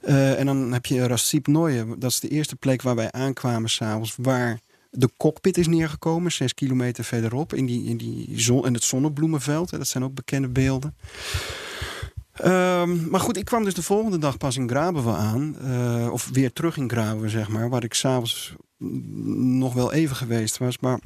[0.00, 1.46] Eh, en dan heb je Rasip
[1.98, 4.14] Dat is de eerste plek waar wij aankwamen s'avonds.
[4.16, 4.60] Waar
[4.90, 9.70] de cockpit is neergekomen, zes kilometer verderop, in, die, in, die zon, in het zonnebloemenveld.
[9.70, 10.94] Dat zijn ook bekende beelden.
[12.32, 15.56] Ehm, maar goed, ik kwam dus de volgende dag pas in Grabenwe aan.
[15.58, 17.68] eh, of weer terug in Grabenwe, zeg maar.
[17.68, 18.54] Waar ik s'avonds
[19.58, 20.78] nog wel even geweest was.
[20.78, 21.00] Maar...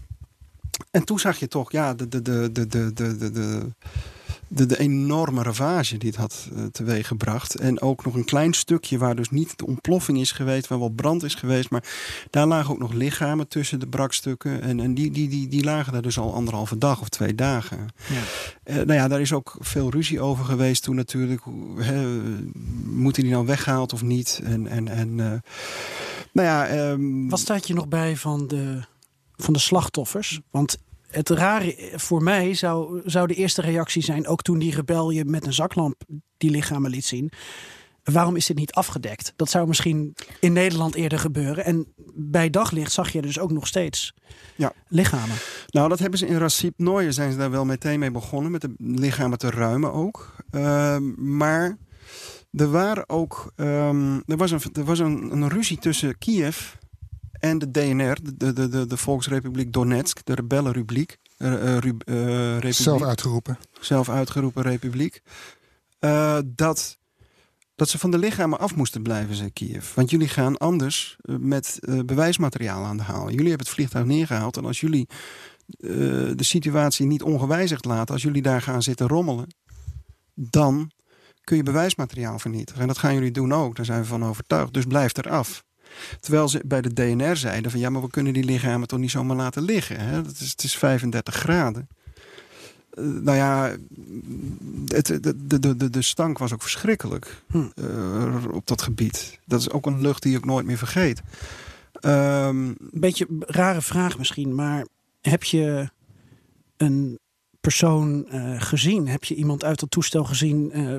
[0.90, 3.73] En toen zag je toch, ja, de, de, de, de, de, de, de,
[4.48, 7.54] de, enorme ravage die het had uh, teweeggebracht.
[7.54, 10.88] En ook nog een klein stukje waar dus niet de ontploffing is geweest, waar wel
[10.88, 11.70] brand is geweest.
[11.70, 11.85] Maar
[12.30, 14.62] daar lagen ook nog lichamen tussen de brakstukken.
[14.62, 17.88] En, en die, die, die, die lagen daar dus al anderhalve dag of twee dagen.
[18.09, 18.22] Ja.
[18.64, 21.42] Uh, nou ja, daar is ook veel ruzie over geweest toen natuurlijk.
[21.76, 22.20] Hè,
[22.85, 24.40] moeten die nou weggehaald of niet?
[24.44, 25.33] En, en, en uh,
[26.33, 26.88] nou ja...
[26.90, 28.80] Um, Wat staat je nog bij van de,
[29.37, 30.40] van de slachtoffers?
[30.50, 30.78] Want
[31.14, 35.24] het rare voor mij zou, zou de eerste reactie zijn, ook toen die rebel je
[35.24, 36.03] met een zaklamp
[36.37, 37.33] die lichamen liet zien.
[38.05, 39.33] Waarom is dit niet afgedekt?
[39.37, 41.64] Dat zou misschien in Nederland eerder gebeuren.
[41.64, 44.14] En bij daglicht zag je dus ook nog steeds
[44.57, 44.72] ja.
[44.88, 45.37] lichamen.
[45.66, 48.53] Nou, dat hebben ze in Rasip Nooie zijn ze daar wel meteen mee begonnen.
[48.53, 50.37] Met de lichamen te ruimen ook.
[50.50, 51.77] Uh, maar
[52.50, 53.53] er waren ook.
[53.57, 56.74] Um, er was, een, er was een, een ruzie tussen Kiev
[57.44, 61.18] en de DNR, de, de, de, de Volksrepubliek Donetsk, de rebellenrepubliek.
[61.38, 63.59] Uh, uh, republiek, Zelf uitgeroepen.
[63.80, 65.22] Zelf uitgeroepen republiek.
[66.00, 66.98] Uh, dat,
[67.74, 69.94] dat ze van de lichamen af moesten blijven, zei Kiev.
[69.94, 73.30] Want jullie gaan anders met bewijsmateriaal aan de haal.
[73.30, 74.57] Jullie hebben het vliegtuig neergehaald.
[74.57, 75.09] En als jullie
[75.66, 79.54] de situatie niet ongewijzigd laten, als jullie daar gaan zitten rommelen,
[80.35, 80.90] dan
[81.40, 82.80] kun je bewijsmateriaal vernietigen.
[82.83, 83.76] En dat gaan jullie doen ook.
[83.76, 84.72] Daar zijn we van overtuigd.
[84.72, 85.64] Dus blijf eraf.
[86.20, 89.11] Terwijl ze bij de DNR zeiden van ja, maar we kunnen die lichamen toch niet
[89.11, 90.00] zomaar laten liggen.
[90.00, 90.22] Hè?
[90.22, 91.88] Dat is, het is 35 graden.
[92.98, 93.76] Uh, nou ja,
[94.87, 97.66] het, de, de, de, de stank was ook verschrikkelijk hm.
[97.74, 99.38] uh, op dat gebied.
[99.44, 101.22] Dat is ook een lucht die ik nooit meer vergeet.
[102.00, 104.87] Um, Beetje rare vraag misschien, maar
[105.20, 105.90] heb je
[106.76, 107.18] een
[107.64, 109.09] persoon eh, gezien?
[109.09, 110.98] Heb je iemand uit dat toestel gezien eh,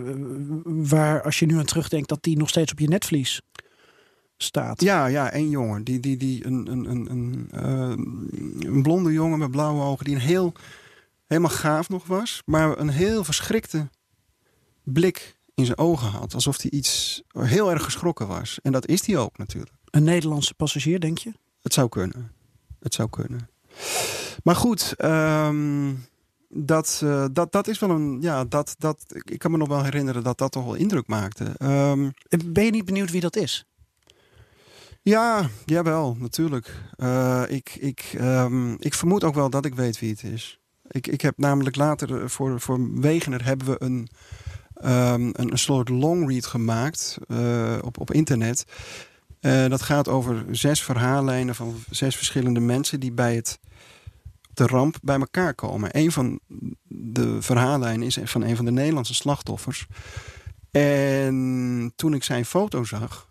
[0.63, 3.41] waar, als je nu aan terugdenkt, dat die nog steeds op je netvlies
[4.37, 4.81] staat?
[4.81, 5.83] Ja, ja, één jongen.
[5.83, 10.05] Die, die, die, een, een, een, een, eh, een blonde jongen met blauwe ogen.
[10.05, 10.53] Die een heel,
[11.25, 12.41] helemaal gaaf nog was.
[12.45, 13.89] Maar een heel verschrikte
[14.83, 16.33] blik in zijn ogen had.
[16.33, 18.59] Alsof hij iets heel erg geschrokken was.
[18.61, 19.73] En dat is hij ook natuurlijk.
[19.89, 21.31] Een Nederlandse passagier, denk je?
[21.61, 22.31] Het zou kunnen.
[22.79, 23.49] Het zou kunnen.
[24.43, 25.93] Maar goed, ehm,
[26.49, 28.21] dat, eh, dat, dat is wel een.
[28.21, 31.07] Ja, dat, dat, ik ik kan me nog wel herinneren dat dat toch wel indruk
[31.07, 31.53] maakte.
[31.57, 32.09] Ehm,
[32.45, 33.65] Ben je niet benieuwd wie dat is?
[35.05, 36.75] Ja, jawel, natuurlijk.
[36.95, 40.59] Eh, ik, ik, ehm, ik vermoed ook wel dat ik weet wie het is.
[40.87, 44.07] Ik, ik heb namelijk later eh, voor, voor Wegener hebben we een,
[44.73, 48.65] ehm, een, een soort longread gemaakt eh, op, op internet.
[49.39, 53.59] Dat gaat over zes verhaallijnen van zes verschillende mensen die bij het,
[54.53, 55.89] de ramp bij elkaar komen.
[55.91, 56.39] Een van
[56.87, 59.87] de verhaallijnen is van een van de Nederlandse slachtoffers.
[60.71, 63.27] En toen ik zijn foto zag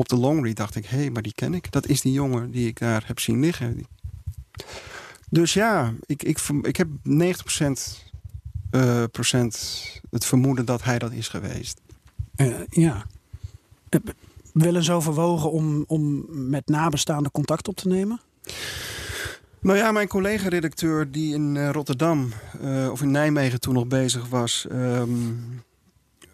[0.00, 1.72] op de longread, dacht ik: hé, hey, maar die ken ik.
[1.72, 3.86] Dat is die jongen die ik daar heb zien liggen.
[5.30, 6.90] Dus ja, ik, ik, ik heb 90%
[8.70, 11.80] eh, procent het vermoeden dat hij dat is geweest.
[12.34, 13.06] Eh, ja.
[13.88, 14.00] Eh,
[14.52, 18.20] Wel eens overwogen om, om met nabestaanden contact op te nemen?
[19.60, 22.32] Nou ja, mijn collega-redacteur die in Rotterdam
[22.90, 25.10] of in Nijmegen toen nog bezig was, ehm,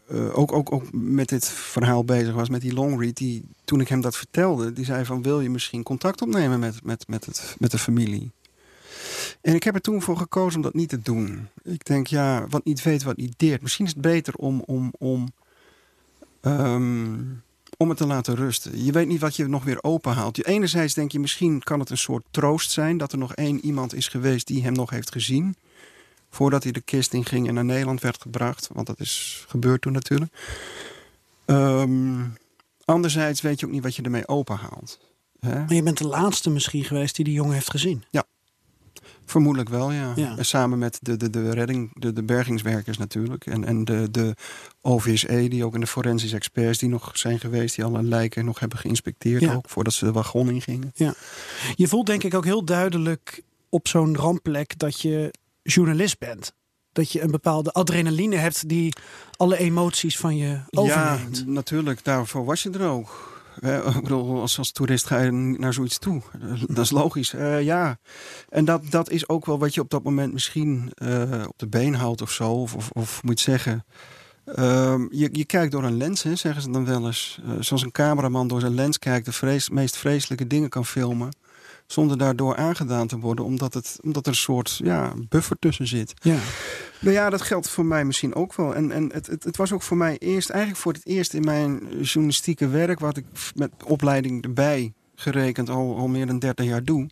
[0.07, 3.88] eh, ook, ook, ook met dit verhaal bezig was, met die longread, die toen ik
[3.88, 7.57] hem dat vertelde, die zei van wil je misschien contact opnemen met, met, met, het,
[7.59, 8.31] met de familie?
[9.40, 11.48] En ik heb er toen voor gekozen om dat niet te doen.
[11.62, 13.62] Ik denk, ja, wat niet weet, wat niet deert.
[13.62, 15.29] Misschien is het beter om, om, om,
[16.40, 17.14] ehm,
[17.76, 18.85] om het te laten rusten.
[18.85, 20.44] Je weet niet wat je nog weer openhaalt.
[20.44, 22.98] Enerzijds denk je, misschien kan het een soort troost zijn...
[22.98, 25.57] dat er nog één iemand is geweest die hem nog heeft gezien...
[26.31, 28.68] voordat hij de kist inging en naar Nederland werd gebracht.
[28.72, 30.33] Want dat is gebeurd toen natuurlijk.
[31.44, 32.24] Ehm,
[32.87, 34.99] anderzijds weet je ook niet wat je ermee openhaalt.
[35.40, 35.55] Hè?
[35.55, 38.05] Maar je bent de laatste misschien geweest die die jongen heeft gezien.
[39.25, 40.12] Vermoedelijk wel, ja.
[40.16, 40.37] Ja.
[40.37, 43.46] En Samen met de, de, de redding, de, de bergingswerkers natuurlijk.
[43.46, 44.35] En, en de, de
[44.81, 48.59] OVSE, die ook in de forensische experts die nog zijn geweest, die alle lijken nog
[48.59, 49.55] hebben geïnspecteerd, Ja.
[49.55, 50.92] ook voordat ze de wagon ingingen.
[51.75, 56.55] Je voelt denk ik ook heel duidelijk op zo'n rampplek dat je journalist bent.
[56.96, 58.96] Dat je een bepaalde adrenaline hebt die
[59.37, 61.38] alle emoties van je overneemt.
[61.38, 62.04] Ja, natuurlijk.
[62.04, 63.35] Daarvoor was je er ook.
[63.96, 66.22] Ik bedoel, als, als toerist ga je naar zoiets toe.
[66.66, 67.35] Dat is logisch.
[67.35, 67.98] Eh, ja,
[68.48, 71.66] en dat, dat is ook wel wat je op dat moment misschien eh, op de
[71.66, 72.50] been houdt of zo.
[72.52, 73.85] Of, of, of moet zeggen.
[74.44, 77.40] Ehm, je, je kijkt door een lens, hè, zeggen ze dan wel eens.
[77.44, 81.28] Eh, zoals een cameraman door zijn lens kijkt, de vrees, meest vreselijke dingen kan filmen.
[81.87, 86.14] Zonder daardoor aangedaan te worden, omdat, het, omdat er een soort ja, buffer tussen zit.
[86.20, 86.38] Ja.
[87.01, 88.75] Nou ja, dat geldt voor mij misschien ook wel.
[88.75, 91.44] En, en het, het, het was ook voor mij eerst, eigenlijk voor het eerst in
[91.44, 96.85] mijn journalistieke werk, wat ik met opleiding erbij gerekend al, al meer dan 30 jaar
[96.85, 97.09] doe.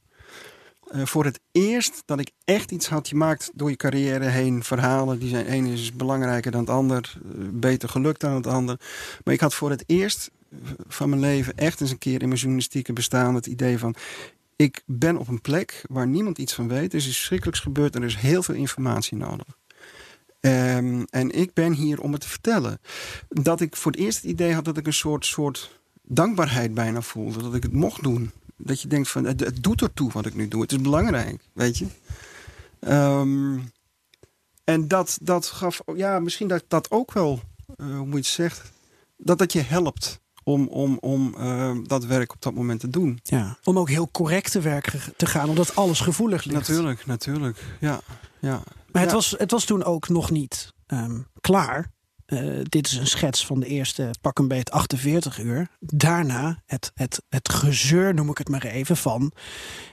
[0.85, 3.09] Eh, voor het eerst dat ik echt iets had.
[3.09, 5.19] Je maakt door je carrière heen verhalen.
[5.19, 7.15] Die zijn, één is belangrijker dan het ander.
[7.23, 8.81] eh, beter gelukt dan het ander.
[9.25, 10.31] Maar ik had voor het eerst
[10.89, 13.95] van mijn leven echt eens een keer in mijn journalistieke bestaan het idee van.
[14.57, 16.93] Ik ben op een plek waar niemand iets van weet.
[16.93, 19.59] Er is iets verschrikkelijks gebeurd en er is heel veel informatie nodig.
[20.41, 22.81] Ehm, en ik ben hier om het te vertellen.
[23.29, 27.01] Dat ik voor het eerst het idee had dat ik een soort, soort dankbaarheid bijna
[27.01, 27.43] voelde.
[27.43, 28.31] Dat ik het mocht doen.
[28.57, 30.63] Dat je denkt van het, het doet ertoe wat ik nu doe.
[30.63, 31.87] Het is belangrijk, weet je.
[32.81, 33.59] Ehm,
[34.65, 37.41] en dat, dat gaf, ja, misschien dat dat ook wel,
[37.77, 38.69] eh, hoe moet je het zeggen,
[39.17, 43.19] dat dat je helpt om, om, om eh, dat werk op dat moment te doen.
[43.23, 43.59] Ja.
[43.65, 46.59] Om ook heel correct te werk te gaan, omdat alles gevoelig ligt.
[46.69, 47.65] Natuurlijk, natuurlijk.
[47.81, 48.01] Ja,
[48.41, 48.63] ja.
[48.93, 49.17] Maar het, Ja.
[49.17, 51.93] was, het was toen ook nog niet ehm, klaar.
[52.27, 55.69] Eh, dit is een schets van de eerste pak een beet 48 uur.
[55.81, 59.33] Daarna het, het, het gezeur, noem ik het maar even, van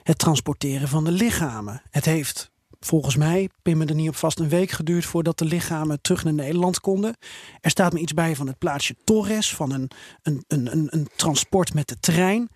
[0.02, 1.82] het transporteren van de lichamen.
[1.90, 2.50] Het heeft
[2.86, 6.24] volgens mij, pin me er niet op vast, een week geduurd voordat de lichamen terug
[6.24, 7.16] naar Nederland konden.
[7.60, 9.90] Er staat me iets bij van het plaatsje Torres, van een,
[10.22, 12.48] een, een, een, transport met de trein.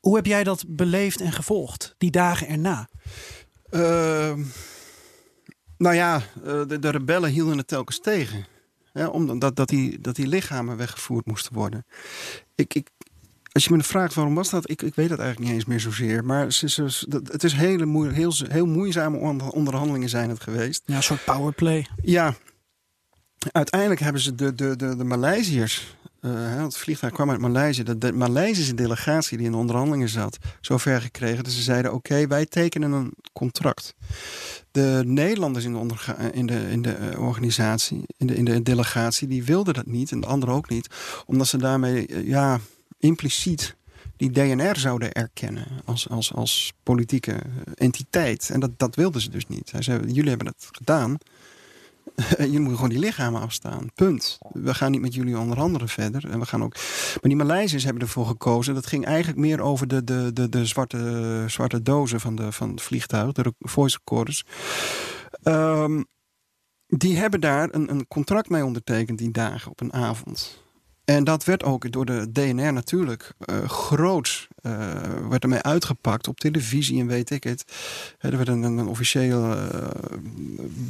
[0.00, 2.88] Hoe heb jij dat beleefd en gevolgd, die dagen erna?
[3.70, 4.42] Ehm,
[5.78, 8.46] nou ja, eh, de, de rebellen hielden het telkens tegen.
[8.92, 11.86] Ja, omdat dat die, dat die lichamen weggevoerd moesten worden.
[12.54, 12.90] Ik, ik,
[13.56, 15.80] als je me vraagt waarom was dat, ik, ik weet dat eigenlijk niet eens meer
[15.80, 16.24] zozeer.
[16.24, 20.82] Maar ze- dat- het is hele moe, heel, heel moeizame onder- onderhandelingen zijn het geweest.
[20.84, 21.86] Ja, een soort powerplay.
[22.02, 22.34] Ja,
[23.52, 28.00] uiteindelijk hebben ze de, de, de, de Maleisiërs uh, het vliegtuig kwam uit Maleisië, dat
[28.00, 32.46] de Maleisische delegatie die in de onderhandelingen zat, zover gekregen dat ze zeiden: oké, wij
[32.46, 33.94] tekenen een contract.
[34.70, 35.94] De Nederlanders in de,
[36.32, 40.10] in de, in de eh, organisatie, in de, in de delegatie, die wilden dat niet
[40.12, 40.88] en de anderen ook niet,
[41.26, 42.60] omdat ze daarmee eh, ja,
[42.98, 43.76] impliciet
[44.16, 47.40] die DNR zouden erkennen als, als, als politieke
[47.74, 48.50] entiteit.
[48.50, 49.72] En dat, dat wilden ze dus niet.
[49.72, 51.16] Hij zei, jullie hebben het gedaan.
[52.38, 53.90] jullie moeten gewoon die lichamen afstaan.
[53.94, 54.38] Punt.
[54.52, 56.30] We gaan niet met jullie onderhandelen verder.
[56.30, 56.74] En we gaan ook...
[56.74, 58.74] Maar die Maleisiërs hebben ervoor gekozen.
[58.74, 62.70] Dat ging eigenlijk meer over de, de, de, de zwarte, zwarte dozen van, de, van
[62.70, 63.32] het vliegtuig.
[63.32, 64.44] De voice recorders.
[65.42, 66.06] Um,
[66.86, 70.64] die hebben daar een, een contract mee ondertekend die dagen op een avond.
[71.06, 74.72] En dat werd ook door de DNR natuurlijk uh, groots uh,
[75.28, 77.64] werd ermee uitgepakt op televisie en weet ik het.
[78.18, 80.18] Er werd een, een officiële uh,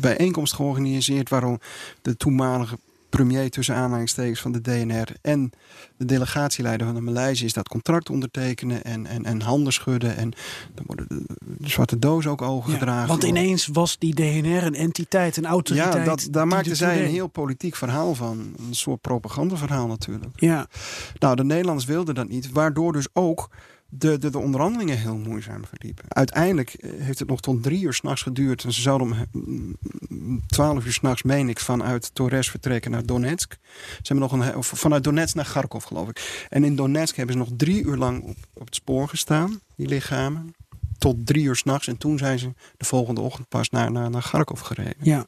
[0.01, 1.61] bijeenkomst georganiseerd waarom
[2.03, 2.79] de toenmalige
[3.17, 5.51] premier tussen aanhalingstekens van de DNR en
[5.97, 10.17] de delegatieleider van de Maleisiërs dat contract ondertekenen en, en, en handen schudden.
[10.17, 10.33] En
[10.75, 13.01] dan worden de, zwarte doos ook overgedragen.
[13.01, 15.95] Ja, want ineens was die DNR een entiteit, een autoriteit.
[15.95, 18.55] Ja, dat, daar maakten zij een heel politiek verhaal van.
[18.69, 20.33] Een soort propagandaverhaal natuurlijk.
[20.35, 20.67] Ja.
[21.19, 23.49] Nou, de Nederlanders wilden dat niet, waardoor dus ook
[23.89, 26.05] de, de, de onderhandelingen heel moeizaam verliepen.
[26.09, 28.65] Uiteindelijk eh, heeft het nog tot drie uur s'nachts geduurd.
[28.65, 29.27] En ze zouden om
[30.09, 33.57] mm, twaalf uur s'nachts, meen ik, vanuit Torres vertrekken naar Donetsk.
[34.03, 36.47] Ze hebben nog een, of vanuit Donetsk naar Kharkov, geloof ik.
[36.49, 39.89] En in Donetsk hebben ze nog drie uur lang op, op het spoor gestaan, die
[39.89, 40.55] lichamen.
[40.99, 41.89] Tot drie uur s'nachts.
[41.89, 44.97] En toen zijn ze de volgende ochtend pas naar, naar, naar Kharkov gereden.
[45.03, 45.27] Ja.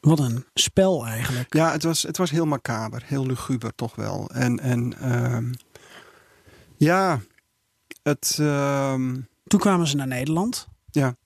[0.00, 1.54] Wat een spel eigenlijk.
[1.54, 3.02] Ja, het was, het was heel macaber.
[3.04, 4.30] Heel luguber toch wel.
[4.30, 5.52] En, en uh,
[6.76, 7.20] ja,
[8.08, 8.94] het, uh...
[9.46, 10.68] Toen kwamen ze naar Nederland.
[10.90, 11.16] Ja.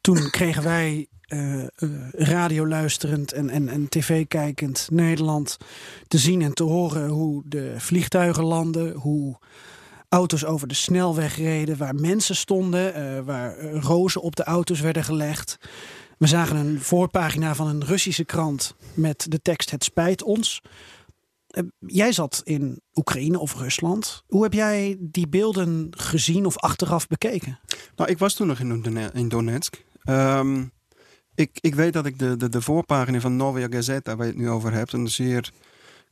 [0.00, 1.64] Toen kregen wij uh,
[2.10, 5.56] radio luisterend en, en, en tv kijkend Nederland
[6.08, 9.38] te zien en te horen hoe de vliegtuigen landen, hoe
[10.08, 15.04] auto's over de snelweg reden, waar mensen stonden, uh, waar rozen op de auto's werden
[15.04, 15.58] gelegd.
[16.18, 20.62] We zagen een voorpagina van een Russische krant met de tekst Het spijt ons.
[21.52, 24.22] Eh, jij zat in Oekraïne of Rusland.
[24.26, 27.58] Hoe heb jij die beelden gezien of achteraf bekeken?
[27.96, 28.58] Nou, ik was toen nog
[29.12, 29.84] in Donetsk.
[30.04, 30.72] Um,
[31.34, 34.40] ik, ik weet dat ik de, de, de voorpagina van Novaya Gazeta, waar je het
[34.40, 35.52] nu over hebt, een zeer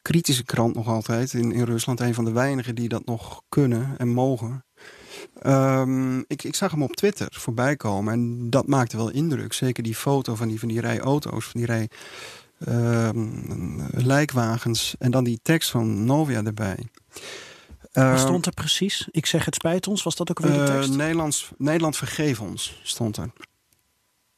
[0.03, 3.95] kritische krant nog altijd in, in Rusland, een van de weinigen die dat nog kunnen
[3.99, 4.64] en mogen.
[5.47, 9.53] Um, ik, ik zag hem op Twitter voorbij komen en dat maakte wel indruk.
[9.53, 11.88] Zeker die foto van die, van die rij auto's, van die rij
[12.68, 13.08] uh,
[13.90, 16.88] lijkwagens en dan die tekst van Novia erbij.
[17.92, 19.08] Wat ehm, stond er precies?
[19.11, 20.02] Ik zeg het spijt ons.
[20.02, 20.96] Was dat ook weer de eh, tekst?
[20.96, 23.30] Nederlands, Nederland vergeef ons, stond er.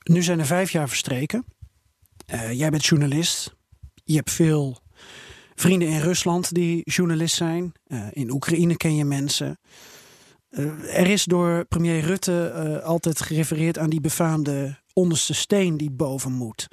[0.02, 1.44] Nu zijn er vijf jaar verstreken.
[2.34, 3.54] Uh, jij bent journalist.
[4.04, 4.78] Je hebt veel
[5.54, 7.72] vrienden in Rusland die journalist zijn.
[7.86, 9.58] Uh, in Oekraïne ken je mensen.
[10.92, 16.68] er is door premier Rutte altijd gerefereerd aan die befaamde onderste steen die boven moet.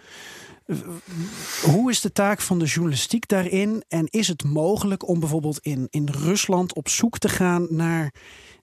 [1.61, 3.83] Hoe is de taak van de journalistiek daarin?
[3.87, 8.13] En is het mogelijk om bijvoorbeeld in, in Rusland op zoek te gaan naar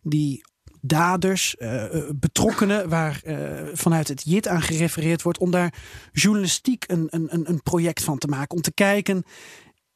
[0.02, 0.44] die
[0.80, 1.84] daders, uh,
[2.14, 5.74] betrokkenen, waar uh, vanuit het JIT aan gerefereerd wordt, om daar
[6.12, 8.56] journalistiek een, een, een project van te maken.
[8.56, 9.24] Om te kijken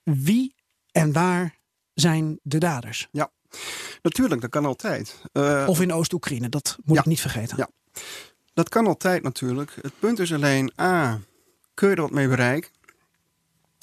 [0.03, 0.55] wie
[0.93, 1.59] en waar
[1.95, 3.09] zijn de daders.
[3.11, 3.31] Ja,
[4.03, 5.23] natuurlijk, dat kan altijd.
[5.67, 7.57] of in Oost-Oekraïne, dat moet ik niet vergeten.
[7.57, 7.69] Ja,
[8.55, 9.77] dat kan altijd natuurlijk.
[9.83, 11.21] Het punt is alleen, A,
[11.81, 12.71] kun je er wat mee bereiken?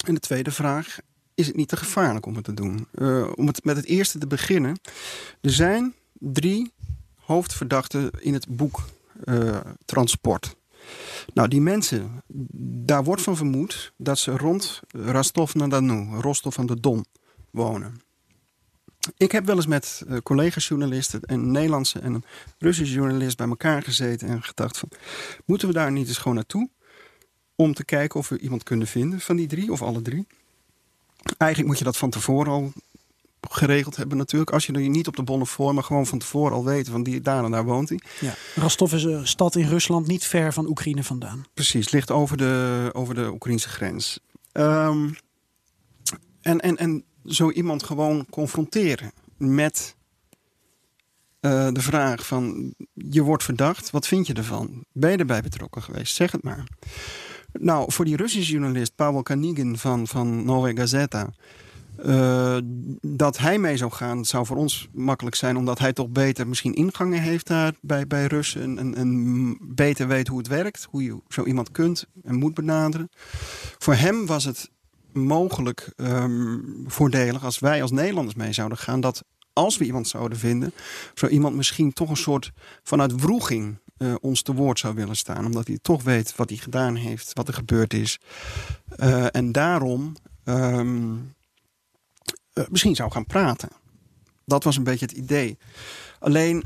[0.06, 0.98] En de tweede vraag,
[1.34, 2.86] is het niet te gevaarlijk om het te doen?
[2.94, 4.80] Uh, om het met het eerste te beginnen.
[5.40, 6.72] Er zijn drie
[7.14, 8.84] hoofdverdachten in het boek
[9.24, 10.56] uh, Transport.
[11.34, 12.22] Nou, die mensen,
[12.86, 17.04] daar wordt van vermoed dat ze rond Rostov-na-Donu, Rostov aan de Don,
[17.50, 18.00] wonen.
[19.16, 22.24] Ik heb wel eens met uh, collega-journalisten, een Nederlandse en een
[22.58, 24.88] Russische journalist bij elkaar gezeten en gedacht van,
[25.44, 26.68] moeten we daar niet eens gewoon naartoe?
[27.60, 30.26] Om te kijken of we iemand kunnen vinden van die drie of alle drie.
[31.36, 32.72] Eigenlijk moet je dat van tevoren al
[33.40, 34.50] geregeld hebben natuurlijk.
[34.50, 37.02] Als je er niet op de bonnen voor, maar gewoon van tevoren al weten van
[37.02, 38.00] die daar en daar woont hij.
[38.20, 38.34] Ja.
[38.54, 41.44] Rostov is een stad in Rusland niet ver van Oekraïne vandaan.
[41.54, 44.20] Precies, ligt over de, over de Oekraïnse grens.
[44.52, 45.16] Um,
[46.40, 49.96] en, en, en zo iemand gewoon confronteren met
[51.40, 54.84] uh, de vraag van je wordt verdacht, wat vind je ervan?
[54.92, 56.14] Ben je erbij betrokken geweest?
[56.14, 56.66] Zeg het maar.
[57.52, 61.30] Nou, voor die Russische journalist Pavel Kanigin van, van Novaya Gazeta...
[62.06, 62.58] Uh,
[63.00, 66.74] dat hij mee zou gaan, zou voor ons makkelijk zijn, omdat hij toch beter misschien
[66.74, 71.02] ingangen heeft daar bij, bij Russen en, en, en, beter weet hoe het werkt, hoe
[71.02, 73.08] je zo iemand kunt en moet benaderen.
[73.78, 74.70] Voor hem was het
[75.12, 79.00] mogelijk ehm, voordelig als wij als Nederlanders mee zouden gaan.
[79.00, 80.72] Dat als we iemand zouden vinden,
[81.14, 85.46] zo iemand misschien toch een soort vanuit wroeging uh, ons te woord zou willen staan.
[85.46, 88.20] Omdat hij toch weet wat hij gedaan heeft, wat er gebeurd is.
[88.96, 91.34] Uh, en daarom um,
[92.54, 93.68] uh, misschien zou gaan praten.
[94.44, 95.58] Dat was een beetje het idee.
[96.18, 96.64] Alleen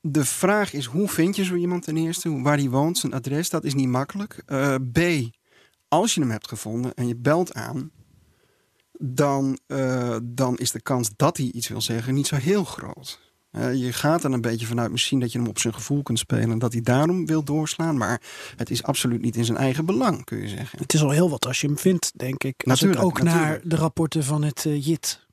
[0.00, 2.42] de vraag is: hoe vind je zo iemand ten eerste?
[2.42, 4.44] Waar hij woont, zijn adres, dat is niet makkelijk.
[4.92, 4.98] B,
[5.88, 7.90] als je hem hebt gevonden en je belt aan,
[8.98, 9.58] dan,
[10.22, 13.31] dan is de kans dat hij iets wil zeggen niet zo heel groot.
[13.52, 16.18] Uh, je gaat er een beetje vanuit misschien dat je hem op zijn gevoel kunt
[16.18, 16.50] spelen...
[16.50, 17.96] en dat hij daarom wil doorslaan.
[17.96, 18.20] Maar
[18.56, 20.78] het is absoluut niet in zijn eigen belang, kun je zeggen.
[20.78, 22.54] Het is al heel wat als je hem vindt, denk ik.
[22.56, 23.44] Als natuurlijk, ik ook natuurlijk.
[23.44, 25.26] naar de rapporten van het uh, JIT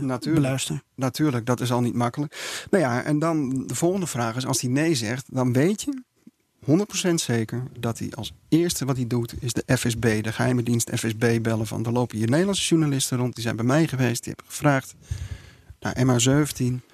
[0.00, 0.82] natuurlijk, beluister.
[0.94, 2.66] Natuurlijk, dat is al niet makkelijk.
[2.70, 4.46] Nou ja, en dan de volgende vraag is...
[4.46, 6.02] als hij nee zegt, dan weet je
[6.66, 10.90] 100% zeker dat hij als eerste wat hij doet is de FSB, de geheime dienst
[10.94, 11.84] FSB bellen van.
[11.84, 14.94] Er lopen hier Nederlandse journalisten rond, die zijn bij mij geweest, die hebben gevraagd
[15.80, 16.92] naar MH17.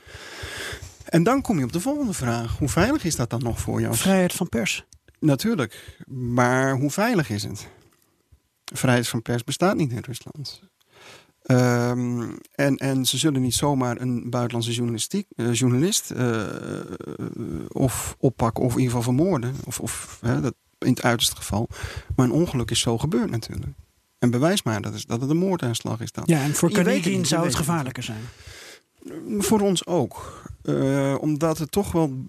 [1.11, 2.58] En dan kom je op de volgende vraag.
[2.58, 3.94] Hoe veilig is dat dan nog voor jou?
[3.94, 4.84] Vrijheid van pers.
[5.18, 7.68] Natuurlijk, maar hoe veilig is het?
[8.64, 10.62] Vrijheid van pers bestaat niet in Rusland.
[11.46, 16.46] Um, en, en ze zullen niet zomaar een buitenlandse journalistiek, uh, journalist uh,
[17.68, 19.54] of oppakken of in ieder geval vermoorden.
[19.64, 21.68] Of, of dat, in het uiterste geval.
[22.16, 23.72] Maar een ongeluk is zo gebeurd natuurlijk.
[24.18, 26.24] En bewijs maar dat, is, dat het een moordaanslag is dan.
[26.26, 28.22] Ja, en voor Carnegie zou het gevaarlijker zijn.
[29.38, 30.42] Voor ons ook.
[30.62, 32.24] Uh, omdat we toch wel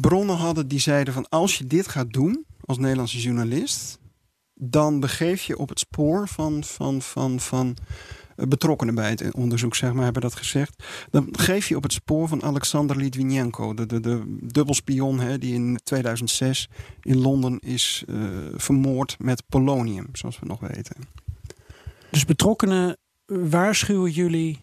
[0.00, 1.28] bronnen hadden die zeiden van...
[1.28, 4.00] als je dit gaat doen als Nederlandse journalist
[4.54, 7.76] dan begeef je op het spoor van, van, van, van
[8.36, 10.84] betrokkenen bij het onderzoek, zeg maar, hebben dat gezegd.
[11.10, 15.54] Dan geef je op het spoor van Alexander Litvinenko, de, de, de dubbelspion hè, die
[15.54, 16.68] in 2006
[17.02, 20.96] in Londen is uh, vermoord met polonium, zoals we nog weten.
[22.10, 22.96] Dus betrokkenen
[23.26, 24.60] waarschuwen jullie?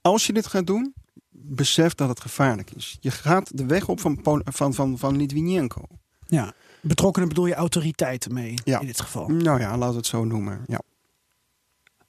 [0.00, 0.94] Als je dit gaat doen,
[1.30, 2.96] besef dat het gevaarlijk is.
[3.00, 5.82] Je gaat de weg op van, van, van, van Litvinenko.
[6.26, 6.52] Ja.
[6.80, 9.28] Betrokkenen bedoel je autoriteiten mee in dit geval?
[9.28, 10.64] Nou ja, we het zo noemen.
[10.66, 10.80] Ja.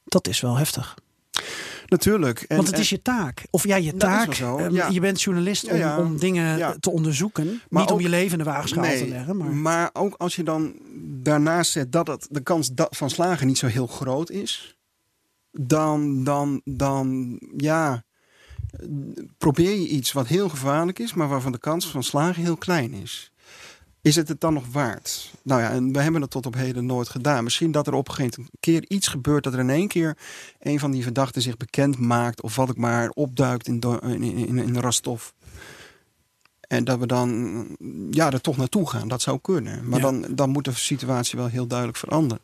[0.03, 0.97] Dat is wel heftig.
[1.85, 2.41] Natuurlijk.
[2.41, 3.43] En, Want het is je taak.
[3.49, 4.33] Of ja, je taak.
[4.33, 4.87] Ehm, ja.
[4.87, 7.61] Je bent journalist om, om dingen te onderzoeken.
[7.69, 9.37] Maar niet om je leven in de waagschaal nee, te leggen.
[9.37, 9.55] Maar...
[9.55, 10.75] maar ook als je dan
[11.23, 14.77] daarnaast zet dat het, de kans van slagen niet zo heel groot is.
[15.51, 18.03] Dan, dan, dan ja,
[19.37, 22.93] probeer je iets wat heel gevaarlijk is, maar waarvan de kans van slagen heel klein
[22.93, 23.31] is.
[24.01, 25.33] Is het het dan nog waard?
[25.43, 27.43] Nou ja, en we hebben het tot op heden nooit gedaan.
[27.43, 29.43] Misschien dat er op een gegeven keer iets gebeurt...
[29.43, 30.17] dat er in één keer
[30.59, 32.41] een van die verdachten zich bekend maakt...
[32.41, 34.81] of wat ik maar opduikt in, in, in.
[36.67, 37.67] En dat we dan
[38.11, 39.07] ja, er toch naartoe gaan.
[39.07, 39.89] Dat zou kunnen.
[39.89, 42.43] Maar dan, dan moet de situatie wel heel duidelijk veranderen.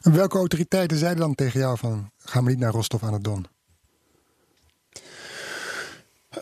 [0.00, 2.10] En welke autoriteiten zeiden dan tegen jou van...
[2.16, 3.46] gaan we niet naar Rostov aan het Don?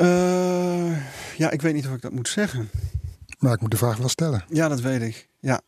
[0.01, 2.71] Uh, ja, ik weet niet of ik dat moet zeggen.
[3.39, 4.45] Maar ik moet de vraag wel stellen.
[4.49, 5.29] Ja, dat weet ik.
[5.41, 5.61] Ja.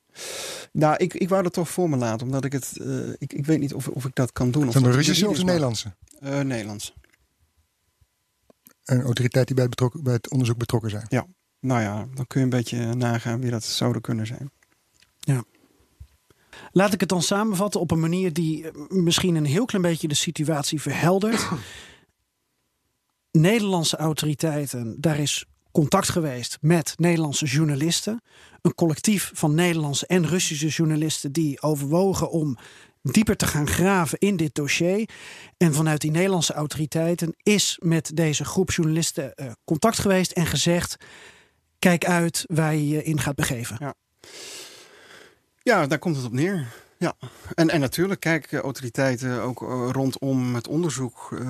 [0.72, 2.78] Nou, ik, ik wou dat toch voor me laten, omdat ik het.
[2.80, 4.72] Uh, ik, ik weet niet of, of ik dat kan doen.
[4.72, 5.94] Van de Russische of de Nederlandse?
[6.22, 6.94] Uh, Nederlands.
[8.84, 11.06] Een autoriteit die bij het, betrokken, bij het onderzoek betrokken zijn.
[11.08, 11.26] Ja,
[11.60, 14.50] nou ja, dan kun je een beetje nagaan wie dat zouden kunnen zijn.
[15.18, 15.44] Ja.
[16.72, 20.08] Laat ik het dan samenvatten op een manier die eh, misschien een heel klein beetje
[20.08, 21.48] de situatie verheldert.
[23.30, 28.22] Nederlandse autoriteiten, daar is contact geweest met Nederlandse journalisten.
[28.62, 32.58] Een collectief van Nederlandse en Russische journalisten die overwogen om
[33.02, 35.08] dieper te gaan graven in dit dossier.
[35.56, 40.96] En vanuit die Nederlandse autoriteiten is met deze groep journalisten uh, contact geweest en gezegd:
[41.78, 43.76] kijk uit waar je je in gaat begeven.
[43.80, 43.94] Ja.
[45.68, 46.66] Ja, daar komt het op neer.
[46.98, 47.14] Ja,
[47.54, 51.40] en, en natuurlijk kijken autoriteiten ook uh, rondom het onderzoek uh,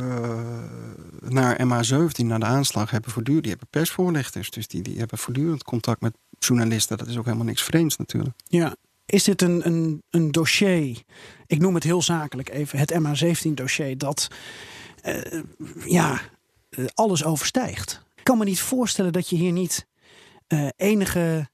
[1.20, 4.50] naar MH17, naar de aanslag, hebben voortdurend, die hebben persvoorlichters.
[4.50, 6.98] Dus die, die hebben voortdurend contact met journalisten.
[6.98, 8.36] Dat is ook helemaal niks vreemds natuurlijk.
[8.44, 11.02] Ja, is dit een, een, een dossier,
[11.46, 14.28] ik noem het heel zakelijk even, het MH17-dossier, dat
[15.04, 15.42] uh,
[15.84, 16.20] ja,
[16.94, 18.02] alles overstijgt?
[18.14, 19.86] Ik kan me niet voorstellen dat je hier niet
[20.76, 21.48] enige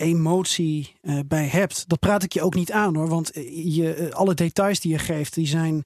[0.00, 1.88] emotie uh, bij hebt.
[1.88, 3.08] Dat praat ik je ook niet aan hoor.
[3.08, 5.84] Want eh, je, uh, alle details die je geeft, die zijn,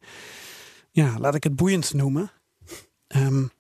[0.91, 2.31] ja, laat ik het boeiend noemen.
[3.17, 3.51] Um,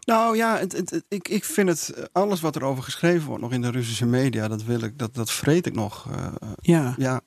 [0.00, 3.52] nou ja, het, het, ik, ik vind het, alles wat er over geschreven wordt nog
[3.52, 6.08] in de Russische media, dat wil ik, dat, dat vreet ik nog.
[6.10, 6.94] Uh, ja.
[6.98, 7.20] ja.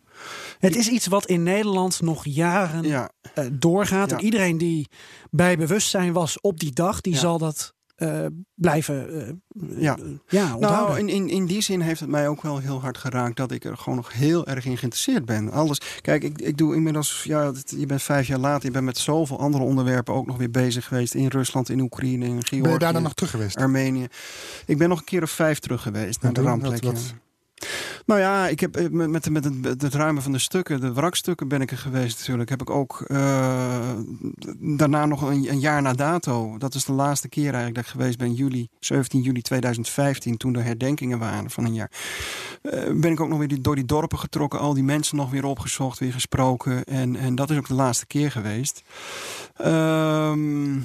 [0.60, 3.10] Het is iets wat in Nederland nog jaren ja.
[3.52, 4.10] doorgaat.
[4.10, 4.18] Ja.
[4.18, 4.88] En iedereen die
[5.32, 9.98] bij bewustzijn was op die dag, die zal dat eh, blijven uh, ja.
[10.28, 10.96] ja, onthouden.
[10.96, 13.52] Nou, in, in, in die zin heeft het mij ook wel heel hard geraakt dat
[13.52, 15.52] ik er gewoon nog heel erg in geïnteresseerd ben.
[15.52, 18.98] Alles, kijk, ik, ik doe inmiddels, ja, je bent vijf jaar later, je bent met
[18.98, 21.14] zoveel andere onderwerpen ook nog weer bezig geweest.
[21.14, 22.62] In Rusland, in Oekraïne, in Georgië.
[22.62, 23.58] Ben je daar dan nog terug geweest?
[23.58, 24.08] Armenië.
[24.66, 26.84] Ik ben nog een keer of vijf terug geweest naar de rampplek.
[28.06, 31.48] Nou ja, ik heb met, met, met het, het, ruimen van de stukken, de wrakstukken
[31.48, 32.50] ben ik er geweest natuurlijk.
[32.50, 33.90] Heb ik ook uh,
[34.60, 36.58] daarna nog een, een, jaar na dato.
[36.58, 40.54] Dat is de laatste keer eigenlijk dat ik geweest ben, juli, 17 juli 2015, toen
[40.54, 41.92] de herdenkingen waren van een jaar.
[42.62, 45.46] Uh, ben ik ook nog weer door die dorpen getrokken, al die mensen nog weer
[45.46, 46.84] opgezocht, weer gesproken.
[46.84, 48.84] En, en dat is ook de laatste keer geweest.
[49.56, 50.80] Ehm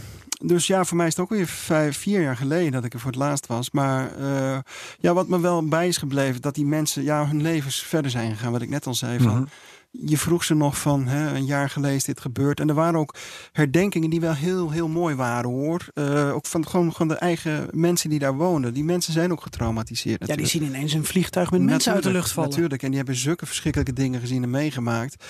[0.44, 3.00] dus ja, voor mij is het ook weer vijf, vier jaar geleden dat ik er
[3.00, 3.70] voor het laatst was.
[3.70, 4.58] Maar uh,
[5.00, 8.36] ja, wat me wel bij is gebleven, dat die mensen ja, hun levens verder zijn
[8.36, 8.52] gegaan.
[8.52, 9.18] Wat ik net al zei.
[9.18, 9.48] Van, mm
[9.90, 12.60] je vroeg ze nog van hè, een jaar geleden is dit gebeurd.
[12.60, 13.14] En er waren ook
[13.52, 15.86] herdenkingen die wel heel, heel mooi waren hoor.
[15.94, 18.74] Uh, ook van gewoon, gewoon de eigen mensen die daar woonden.
[18.74, 20.20] Die mensen zijn ook getraumatiseerd.
[20.20, 20.48] Natuurlijk.
[20.48, 22.50] Ja, die zien ineens een vliegtuig met mensen uit de lucht vallen.
[22.50, 25.24] Natuurlijk, en die hebben zulke verschrikkelijke dingen gezien en meegemaakt.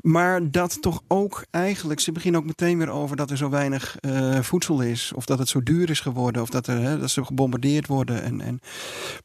[0.00, 3.96] Maar dat toch ook eigenlijk, ze beginnen ook meteen weer over dat er zo weinig
[4.00, 5.12] uh, voedsel is.
[5.14, 6.42] Of dat het zo duur is geworden.
[6.42, 8.22] Of dat, er, hè, dat ze gebombardeerd worden.
[8.22, 8.60] En, en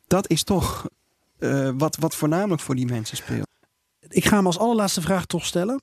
[0.08, 0.88] dat is toch
[1.40, 3.46] uh, wat, wat voornamelijk voor die mensen speelt
[4.10, 5.82] ik ga hem als allerlaatste vraag toch stellen.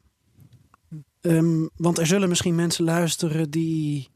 [1.20, 4.08] Um, want er zullen misschien mensen luisteren die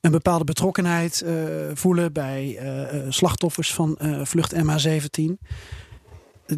[0.00, 1.34] een bepaalde betrokkenheid uh,
[1.74, 5.22] voelen bij uh, slachtoffers van vlucht MH17.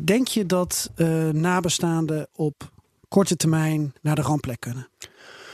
[0.05, 0.91] Denk je dat
[1.33, 2.71] nabestaanden op
[3.09, 4.89] korte termijn naar de rampplek kunnen?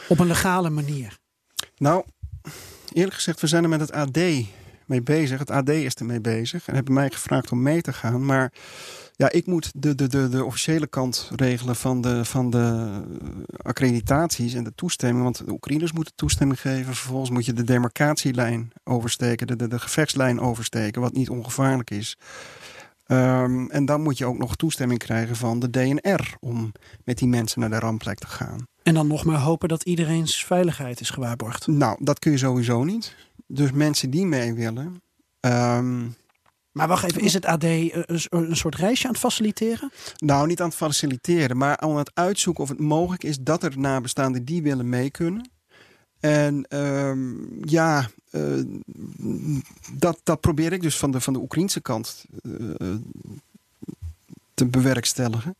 [0.08, 1.18] Op een legale manier?
[1.76, 2.04] Nou,
[2.92, 4.18] eerlijk gezegd, we zijn er met het AD
[4.86, 5.38] mee bezig.
[5.38, 8.24] Het AD is ermee bezig en hebben mij gevraagd om mee te gaan.
[8.24, 8.52] Maar
[9.18, 13.00] ja, ik moet de, de, de, de officiële kant regelen van de, van de
[13.56, 15.22] accreditaties en de toestemming.
[15.22, 16.94] Want de Oekraïners moeten toestemming geven.
[16.94, 22.16] Vervolgens moet je de demarcatielijn oversteken, de, de, de gevechtslijn oversteken, wat niet ongevaarlijk is.
[23.06, 26.72] Um, en dan moet je ook nog toestemming krijgen van de DNR om
[27.04, 28.66] met die mensen naar de rampplek te gaan.
[28.82, 31.66] En dan nog maar hopen dat iedereen's veiligheid is gewaarborgd.
[31.66, 33.16] Nou, dat kun je sowieso niet.
[33.46, 35.02] Dus mensen die mee willen.
[35.40, 36.14] Um,
[36.72, 39.90] maar wacht even, is het AD een, een, soort reisje aan het faciliteren?
[40.16, 43.78] Nou, niet aan het faciliteren, maar aan het uitzoeken of het mogelijk is dat er
[43.78, 45.50] nabestaanden die willen mee kunnen.
[46.20, 48.64] En um, ja, uh,
[49.92, 52.94] dat, dat probeer ik dus van de, van de Oekraïnse kant uh,
[54.54, 55.56] te bewerkstelligen.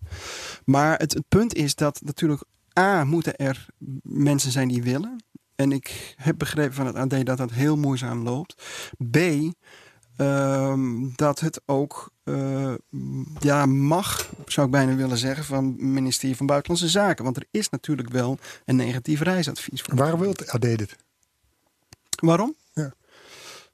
[0.64, 2.42] Maar het, het punt is dat natuurlijk
[2.78, 3.66] A, moeten er
[4.02, 5.16] mensen zijn die willen.
[5.54, 8.62] En ik heb begrepen van het AD dat dat heel moeizaam loopt.
[9.10, 9.18] B,
[10.20, 12.74] Um, dat het ook uh,
[13.38, 17.24] ja, mag, zou ik bijna willen zeggen, van het ministerie van Buitenlandse Zaken.
[17.24, 19.82] Want er is natuurlijk wel een negatief reisadvies.
[19.82, 20.96] Voor Waarom wil het AD dit?
[22.20, 22.54] Waarom?
[22.72, 22.92] Ja.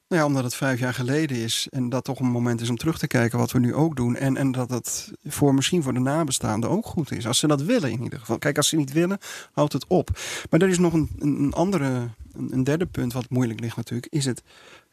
[0.07, 2.77] Nou ja, omdat het vijf jaar geleden is en dat toch een moment is om
[2.77, 4.15] terug te kijken wat we nu ook doen.
[4.15, 7.27] En, en dat het voor misschien voor de nabestaanden ook goed is.
[7.27, 8.37] Als ze dat willen in ieder geval.
[8.37, 9.17] Kijk, als ze niet willen,
[9.51, 10.09] houdt het op.
[10.49, 14.13] Maar er is nog een, een andere, een derde punt wat moeilijk ligt natuurlijk.
[14.13, 14.43] Is het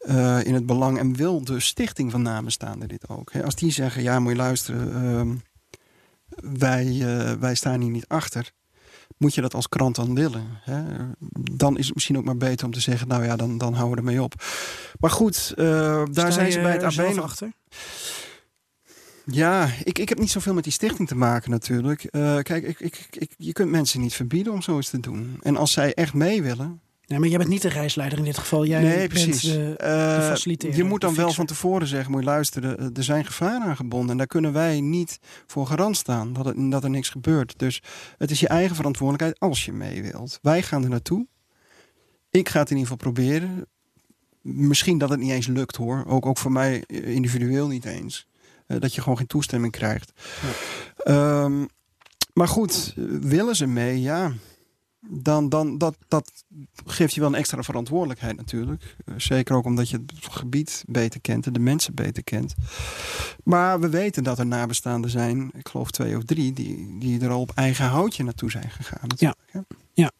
[0.04, 3.32] uh, in het belang en wil de stichting van namenstaanden dit ook.
[3.44, 5.36] Als die zeggen, ja moet je luisteren, uh,
[6.58, 8.50] wij, uh, wij staan hier niet achter.
[9.16, 10.46] Moet je dat als krant dan willen?
[10.60, 10.82] Hè?
[11.52, 14.04] Dan is het misschien ook maar beter om te zeggen, nou ja, dan, dan houden
[14.04, 14.34] we ermee op.
[14.98, 17.52] Maar goed, uh, daar zijn ze bij het AB achter.
[19.24, 22.08] Ja, ik, ik heb niet zoveel met die stichting te maken natuurlijk.
[22.42, 25.38] Kijk, ik, ik, ik, je kunt mensen niet verbieden om zoiets te doen.
[25.40, 26.80] En als zij echt mee willen,
[27.12, 28.64] Nee, maar jij bent niet de reisleider in dit geval.
[28.66, 29.40] Jij nee, precies.
[29.40, 33.04] de, de uh, je moet dan wel van tevoren zeggen, moet je luisteren, eh, er
[33.04, 34.10] zijn gevaren aangebonden.
[34.10, 37.58] En daar kunnen wij niet voor garant staan dat, het, dat er niks gebeurt.
[37.58, 37.82] Dus
[38.18, 40.38] het is je eigen verantwoordelijkheid als je mee wilt.
[40.42, 41.26] Wij gaan er naartoe.
[42.30, 43.66] Ik ga het in ieder geval proberen.
[44.40, 46.04] Misschien dat het niet eens lukt hoor.
[46.06, 48.26] Ook, ook voor mij eh, individueel niet eens.
[48.66, 50.12] Uh, dat je gewoon geen toestemming krijgt.
[51.04, 51.42] Ja.
[51.44, 51.68] Um,
[52.32, 54.00] maar goed, willen ze mee?
[54.00, 54.32] Ja
[55.08, 56.44] dan, dan dat, dat
[56.86, 58.96] geeft je wel een extra verantwoordelijkheid natuurlijk.
[59.04, 62.54] Eh, zeker ook omdat je het gebied beter kent en de mensen beter kent.
[63.44, 67.30] Maar we weten dat er nabestaanden zijn, ik geloof twee of drie, die, die er
[67.30, 69.08] al op eigen houtje naartoe zijn gegaan.
[69.16, 69.34] Ja.
[69.92, 70.10] ja.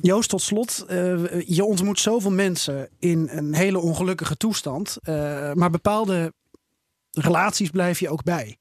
[0.00, 0.84] Joost, tot slot.
[0.90, 4.96] Uh, je ontmoet zoveel mensen in een hele ongelukkige toestand.
[5.04, 6.32] Uh, maar bepaalde
[7.10, 8.56] relaties blijf je ook bij.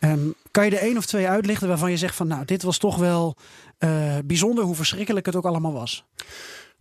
[0.00, 2.78] Um, kan je er één of twee uitlichten waarvan je zegt van nou, dit was
[2.78, 3.36] toch wel
[4.24, 6.04] bijzonder hoe verschrikkelijk het ook allemaal was?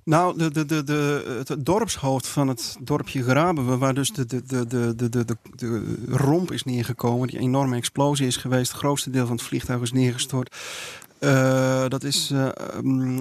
[0.04, 4.44] Nou, de, de, de, de, het dorpshoofd van het dorpje Graben, waar dus de, de,
[4.46, 9.10] de, de, de, de, de romp is neergekomen, die enorme explosie is geweest, het grootste
[9.10, 10.56] deel van het vliegtuig is neergestort.
[11.20, 12.48] Uh, dat is uh,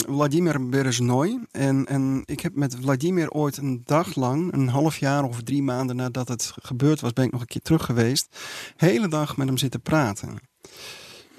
[0.06, 1.38] Vladimir Bereznoy.
[1.50, 5.62] En, en ik heb met Vladimir ooit een dag lang, een half jaar of drie
[5.62, 8.36] maanden nadat het gebeurd was, ben ik nog een keer terug geweest.
[8.76, 10.38] Hele dag met hem zitten praten.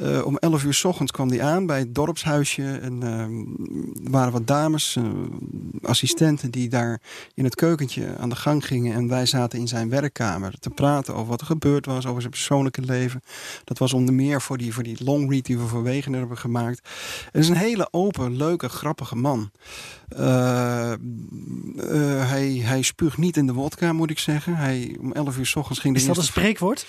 [0.02, 2.80] Uh, om 11 uur s ochtends kwam hij aan bij het dorpshuisje.
[2.82, 3.20] En uh,
[4.06, 5.06] er waren wat dames, uh,
[5.82, 7.02] assistenten, die daar
[7.34, 8.94] in het keukentje aan de gang gingen.
[8.94, 12.34] En wij zaten in zijn werkkamer te praten over wat er gebeurd was, over zijn
[12.34, 13.24] persoonlijke leven.
[13.64, 16.38] Dat was onder meer voor die, voor die long read die we voor Wegener hebben
[16.38, 16.88] gemaakt.
[17.32, 19.52] Het is een hele open, leuke, grappige man.
[22.18, 24.56] hij, hij spuugt niet in de wodka, moet ik zeggen.
[24.56, 26.86] Hij, om 11 uur s ochtends ging de Is dat een spreekwoord?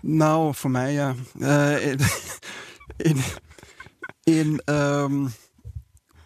[0.00, 1.14] Nou, voor mij ja.
[1.38, 1.86] Uh,
[2.96, 3.20] in,
[4.22, 5.32] in, um,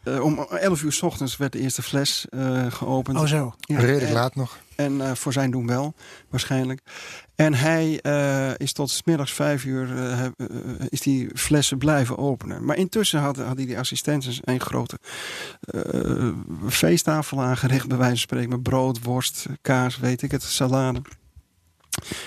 [0.04, 3.18] uh, om 11 uur s ochtends werd de eerste fles uh, geopend.
[3.18, 3.54] Oh zo.
[3.58, 4.58] Ja, Redelijk laat nog.
[4.76, 5.94] En voor zijn doen wel,
[6.28, 6.80] waarschijnlijk.
[7.34, 8.00] En hij
[8.56, 9.88] is tot smiddags vijf uur
[10.88, 12.64] is die flessen blijven openen.
[12.64, 14.98] Maar intussen had, had hij die assistenten een grote
[16.68, 18.48] feesttafel aangericht, bij wijze van spreken.
[18.48, 21.02] Met brood, worst, kaas, weet ik het, salade.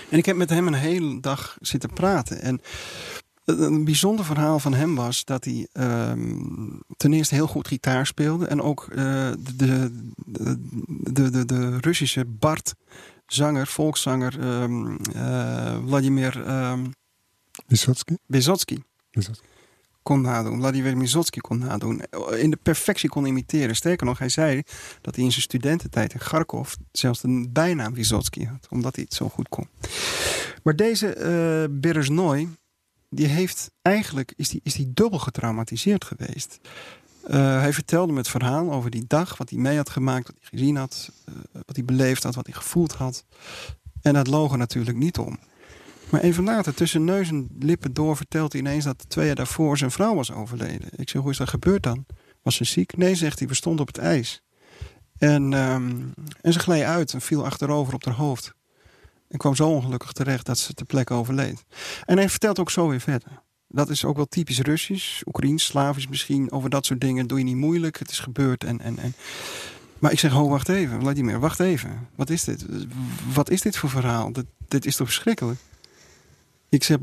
[0.09, 2.41] En ik heb met hem een hele dag zitten praten.
[2.41, 2.61] En
[3.45, 8.47] een bijzonder verhaal van hem was dat hij um, ten eerste heel goed gitaar speelde.
[8.47, 8.95] En ook uh,
[9.55, 9.91] de,
[10.25, 10.57] de,
[11.13, 12.73] de, de, de Russische Bart,
[13.27, 16.93] zanger, volkszanger um, uh, Vladimir um,
[17.67, 18.15] Vysotsky.
[18.27, 18.77] Vysotsky
[20.05, 20.59] kon nadoen.
[20.59, 22.01] Vladimir Mizotsky kon nadoen.
[22.37, 23.75] In de perfectie kon imiteren.
[23.75, 24.61] Sterker nog, hij zei
[25.01, 28.67] dat hij in zijn studententijd in Kharkov zelfs een bijnaam Vysotsky had.
[28.69, 29.67] Omdat hij het zo goed kon.
[30.63, 31.15] Maar deze
[31.69, 32.47] uh, Bereznoy,
[33.09, 36.59] die heeft eigenlijk, is die, is die dubbel getraumatiseerd geweest.
[37.27, 40.35] Uh, hij vertelde me het verhaal over die dag, wat hij mee had gemaakt, wat
[40.39, 41.35] hij gezien had, uh,
[41.65, 43.25] wat hij beleefd had, wat hij gevoeld had.
[44.01, 45.39] En dat logen natuurlijk niet om.
[46.09, 49.77] Maar even later, tussen neus en lippen door, vertelt hij ineens dat twee jaar daarvoor
[49.77, 50.89] zijn vrouw was overleden.
[50.95, 52.05] Ik zeg, hoe is dat gebeurd dan?
[52.41, 52.97] Was ze ziek?
[52.97, 54.41] Nee, zegt hij, we stonden op het ijs.
[55.17, 58.53] En, um, en ze gleed uit en viel achterover op haar hoofd.
[59.27, 61.65] En kwam zo ongelukkig terecht dat ze ter plekke overleed.
[62.05, 63.43] En hij vertelt ook zo weer verder.
[63.67, 66.51] Dat is ook wel typisch Russisch, Oekraïens, Slavisch misschien.
[66.51, 67.99] Over dat soort dingen doe je niet moeilijk.
[67.99, 68.81] Het is gebeurd en...
[68.81, 69.15] en, en.
[69.99, 72.07] Maar ik zeg, oh, wacht even, Vladimir, wacht even.
[72.15, 72.65] Wat is dit?
[73.33, 74.31] Wat is dit voor verhaal?
[74.67, 75.59] Dit is toch verschrikkelijk?
[76.75, 76.97] Ik zeg,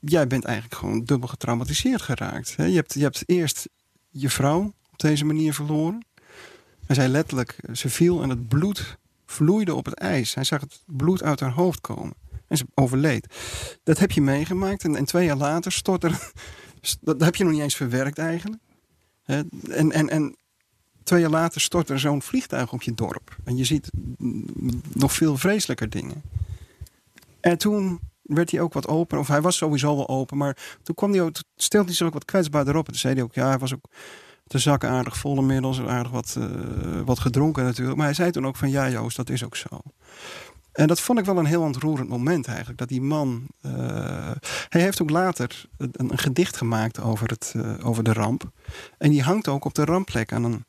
[0.00, 2.54] jij bent eigenlijk gewoon dubbel getraumatiseerd geraakt.
[2.56, 3.68] Je hebt, je hebt eerst
[4.10, 6.06] je vrouw op deze manier verloren.
[6.86, 10.34] Hij zei letterlijk, ze viel en het bloed vloeide op het ijs.
[10.34, 12.14] Hij zag het bloed uit haar hoofd komen.
[12.48, 13.34] En ze overleed.
[13.82, 14.84] Dat heb je meegemaakt.
[14.84, 16.18] En, en twee jaar later stort er...
[17.00, 18.62] Dat heb je nog niet eens verwerkt eigenlijk.
[19.24, 20.36] En, en, en
[21.02, 23.36] twee jaar later stort er zo'n vliegtuig op je dorp.
[23.44, 23.90] En je ziet
[24.92, 26.22] nog veel vreselijker dingen.
[27.40, 29.18] En toen werd hij ook wat open.
[29.18, 30.36] Of hij was sowieso wel open.
[30.36, 32.86] Maar toen kwam hij ook, stelde hij zich ook wat kwetsbaarder op.
[32.86, 33.84] En toen zei hij ook, ja, hij was ook
[34.44, 35.80] de zakken aardig vol inmiddels.
[35.80, 36.46] Aardig wat, uh,
[37.04, 37.96] wat gedronken natuurlijk.
[37.96, 39.80] Maar hij zei toen ook van, ja Joost, dat is ook zo.
[40.72, 42.78] En dat vond ik wel een heel ontroerend moment eigenlijk.
[42.78, 43.46] Dat die man...
[43.66, 43.72] Uh,
[44.68, 48.50] hij heeft ook later een, gedicht gemaakt over, het, uh, over de ramp.
[48.98, 50.64] En die hangt ook op de rampplek aan een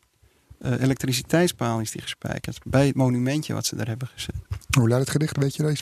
[0.61, 2.59] uh, elektriciteitspaal is die gespijkerd.
[2.65, 4.35] Bij het monumentje wat ze daar hebben gezet.
[4.77, 5.37] Hoe luidt het gedicht?
[5.37, 5.81] Weet je daar iets?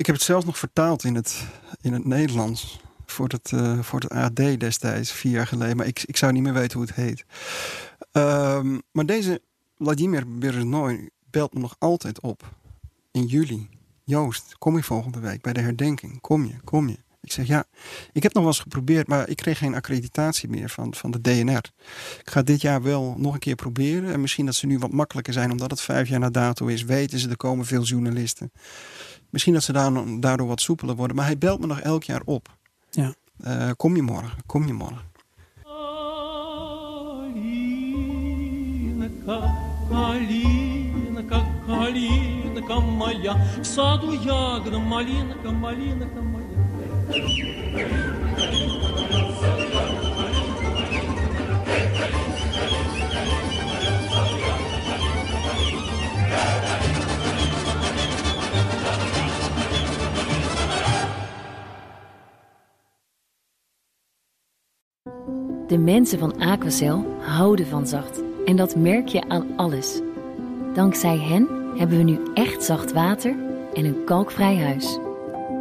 [0.00, 1.46] Ik heb het zelfs nog vertaald in het,
[1.80, 2.80] in het Nederlands.
[3.06, 5.76] Voor het, uh, voor het AD destijds, vier jaar geleden.
[5.76, 7.24] Maar ik, ik zou niet meer weten hoe het heet.
[8.12, 9.42] Um, maar deze
[9.78, 12.54] Vladimir Bereznoy belt me nog altijd op.
[13.10, 13.68] In juli.
[14.04, 16.20] Joost, kom je volgende week bij de herdenking?
[16.20, 16.98] Kom je, kom je.
[17.25, 17.63] Ik zeg ja,
[18.11, 21.21] ik heb nog wel eens geprobeerd, maar ik kreeg geen accreditatie meer van, van de
[21.21, 21.71] DNR.
[22.19, 24.13] Ik ga dit jaar wel nog een keer proberen.
[24.13, 26.83] En misschien dat ze nu wat makkelijker zijn, omdat het vijf jaar na dato is.
[26.83, 28.51] Weten ze, er komen veel journalisten.
[29.29, 29.71] Misschien dat ze
[30.19, 31.15] daardoor wat soepeler worden.
[31.15, 32.57] Maar hij belt me nog elk jaar op.
[32.89, 33.13] Ja.
[33.47, 34.37] Uh, kom je morgen?
[34.45, 35.13] Kom je morgen?
[39.89, 46.68] Калинка, калинка моя, в саду ягода, малинка, малинка моя.
[47.10, 47.16] De
[65.78, 68.22] mensen van Aquacel houden van zacht.
[68.44, 70.00] En dat merk je aan alles.
[70.74, 73.34] Dankzij hen hebben we nu echt zacht water
[73.74, 74.98] en een kalkvrij huis.